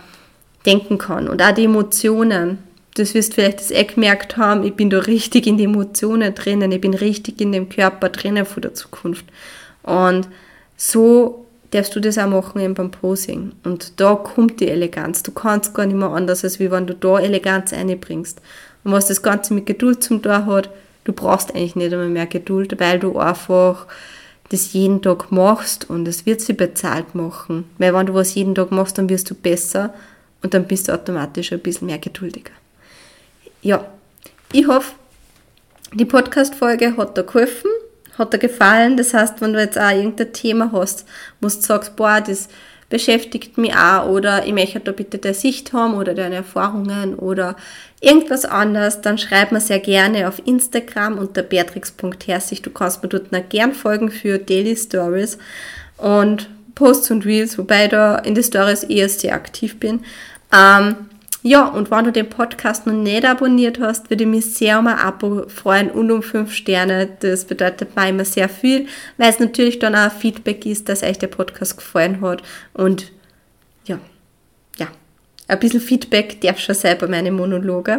denken 0.66 0.98
kann. 0.98 1.28
Und 1.28 1.42
auch 1.42 1.54
die 1.54 1.64
Emotionen, 1.64 2.58
das 2.94 3.14
wirst 3.14 3.32
du 3.32 3.34
vielleicht 3.36 3.60
das 3.60 3.70
eh 3.70 3.84
gemerkt 3.84 4.36
haben, 4.36 4.64
ich 4.64 4.74
bin 4.74 4.90
da 4.90 4.98
richtig 4.98 5.46
in 5.46 5.56
die 5.56 5.64
Emotionen 5.64 6.34
drinnen, 6.34 6.72
ich 6.72 6.80
bin 6.80 6.94
richtig 6.94 7.40
in 7.40 7.52
dem 7.52 7.68
Körper 7.68 8.10
drinnen 8.10 8.44
von 8.44 8.62
der 8.62 8.74
Zukunft. 8.74 9.24
Und 9.82 10.28
so 10.76 11.41
darfst 11.72 11.96
du 11.96 12.00
das 12.00 12.18
auch 12.18 12.28
machen 12.28 12.60
eben 12.60 12.74
beim 12.74 12.90
Posing. 12.90 13.52
Und 13.64 14.00
da 14.00 14.14
kommt 14.14 14.60
die 14.60 14.68
Eleganz. 14.68 15.22
Du 15.22 15.32
kannst 15.32 15.74
gar 15.74 15.86
nicht 15.86 15.96
mehr 15.96 16.10
anders, 16.10 16.44
als 16.44 16.60
wie 16.60 16.70
wenn 16.70 16.86
du 16.86 16.94
da 16.94 17.18
Eleganz 17.18 17.72
einbringst. 17.72 18.40
Und 18.84 18.92
was 18.92 19.08
das 19.08 19.22
Ganze 19.22 19.54
mit 19.54 19.66
Geduld 19.66 20.02
zum 20.02 20.22
Tor 20.22 20.46
hat, 20.46 20.70
du 21.04 21.12
brauchst 21.12 21.54
eigentlich 21.54 21.76
nicht 21.76 21.92
einmal 21.92 22.08
mehr 22.08 22.26
Geduld, 22.26 22.78
weil 22.78 22.98
du 22.98 23.18
einfach 23.18 23.86
das 24.50 24.74
jeden 24.74 25.00
Tag 25.00 25.32
machst 25.32 25.88
und 25.88 26.06
es 26.06 26.26
wird 26.26 26.42
sie 26.42 26.52
bezahlt 26.52 27.14
machen. 27.14 27.64
Weil 27.78 27.94
wenn 27.94 28.06
du 28.06 28.14
was 28.14 28.34
jeden 28.34 28.54
Tag 28.54 28.70
machst, 28.70 28.98
dann 28.98 29.08
wirst 29.08 29.30
du 29.30 29.34
besser 29.34 29.94
und 30.42 30.52
dann 30.52 30.66
bist 30.66 30.88
du 30.88 30.92
automatisch 30.92 31.52
ein 31.52 31.60
bisschen 31.60 31.86
mehr 31.86 31.98
geduldiger. 31.98 32.52
Ja, 33.62 33.86
ich 34.52 34.66
hoffe, 34.66 34.92
die 35.94 36.04
Podcast-Folge 36.04 36.96
hat 36.98 37.16
dir 37.16 37.22
geholfen, 37.22 37.70
hat 38.18 38.32
dir 38.32 38.38
gefallen. 38.38 38.96
Das 38.96 39.14
heißt, 39.14 39.40
wenn 39.40 39.52
du 39.52 39.60
jetzt 39.60 39.78
auch 39.78 39.90
irgendein 39.90 40.32
Thema 40.32 40.70
hast, 40.72 41.06
wo 41.40 41.48
du 41.48 41.54
sagst, 41.54 41.96
boah, 41.96 42.20
das 42.20 42.48
beschäftigt 42.92 43.56
mich 43.56 43.74
auch 43.74 44.10
oder 44.10 44.44
ich 44.46 44.52
möchte 44.52 44.78
da 44.78 44.92
bitte 44.92 45.16
der 45.16 45.32
Sicht 45.32 45.72
haben 45.72 45.94
oder 45.94 46.12
deine 46.12 46.34
Erfahrungen 46.36 47.14
oder 47.14 47.56
irgendwas 48.02 48.44
anderes, 48.44 49.00
dann 49.00 49.16
schreib 49.16 49.50
mir 49.50 49.62
sehr 49.62 49.78
gerne 49.78 50.28
auf 50.28 50.42
Instagram 50.44 51.16
unter 51.16 51.42
beatrix.herzig. 51.42 52.60
Du 52.60 52.68
kannst 52.68 53.02
mir 53.02 53.08
dort 53.08 53.32
noch 53.32 53.48
gern 53.48 53.72
folgen 53.72 54.10
für 54.10 54.38
Daily 54.38 54.76
Stories 54.76 55.38
und 55.96 56.50
Posts 56.74 57.12
und 57.12 57.24
Reels, 57.24 57.56
wobei 57.56 57.88
da 57.88 58.16
in 58.18 58.34
den 58.34 58.44
Stories 58.44 58.84
eher 58.84 59.08
sehr 59.08 59.34
aktiv 59.34 59.80
bin. 59.80 60.00
Ähm, 60.52 60.96
ja, 61.42 61.66
und 61.66 61.90
wenn 61.90 62.04
du 62.04 62.12
den 62.12 62.28
Podcast 62.28 62.86
noch 62.86 62.92
nicht 62.92 63.24
abonniert 63.24 63.80
hast, 63.80 64.10
würde 64.10 64.22
ich 64.22 64.30
mich 64.30 64.54
sehr 64.54 64.78
um 64.78 64.86
ein 64.86 64.98
Abo 64.98 65.48
freuen 65.48 65.90
und 65.90 66.10
um 66.12 66.22
5 66.22 66.52
Sterne. 66.52 67.08
Das 67.18 67.44
bedeutet 67.44 67.96
mir 67.96 68.08
immer 68.08 68.24
sehr 68.24 68.48
viel, 68.48 68.86
weil 69.16 69.30
es 69.30 69.40
natürlich 69.40 69.80
dann 69.80 69.96
auch 69.96 70.12
Feedback 70.12 70.64
ist, 70.66 70.88
dass 70.88 71.02
euch 71.02 71.18
der 71.18 71.26
Podcast 71.26 71.76
gefallen 71.76 72.20
hat. 72.20 72.42
Und 72.74 73.10
ja, 73.86 73.98
ja, 74.78 74.86
ein 75.48 75.58
bisschen 75.58 75.80
Feedback 75.80 76.40
darf 76.40 76.60
schon 76.60 76.76
sein 76.76 76.96
bei 76.98 77.08
meinen 77.08 77.34
Monologe. 77.34 77.98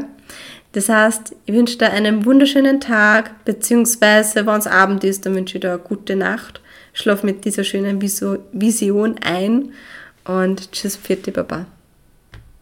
Das 0.71 0.87
heißt, 0.87 1.35
ich 1.45 1.53
wünsche 1.53 1.77
dir 1.77 1.91
einen 1.91 2.25
wunderschönen 2.25 2.79
Tag, 2.79 3.43
beziehungsweise 3.43 4.45
wenn 4.45 4.59
es 4.59 4.67
Abend 4.67 5.03
ist, 5.03 5.25
dann 5.25 5.35
wünsche 5.35 5.57
ich 5.57 5.61
dir 5.61 5.73
eine 5.73 5.79
gute 5.79 6.15
Nacht. 6.15 6.61
Schlaf 6.93 7.23
mit 7.23 7.43
dieser 7.43 7.63
schönen 7.63 8.01
Vision 8.01 9.15
ein 9.23 9.73
und 10.23 10.71
tschüss, 10.71 10.95
vierte 10.95 11.31
Baba. 11.31 11.65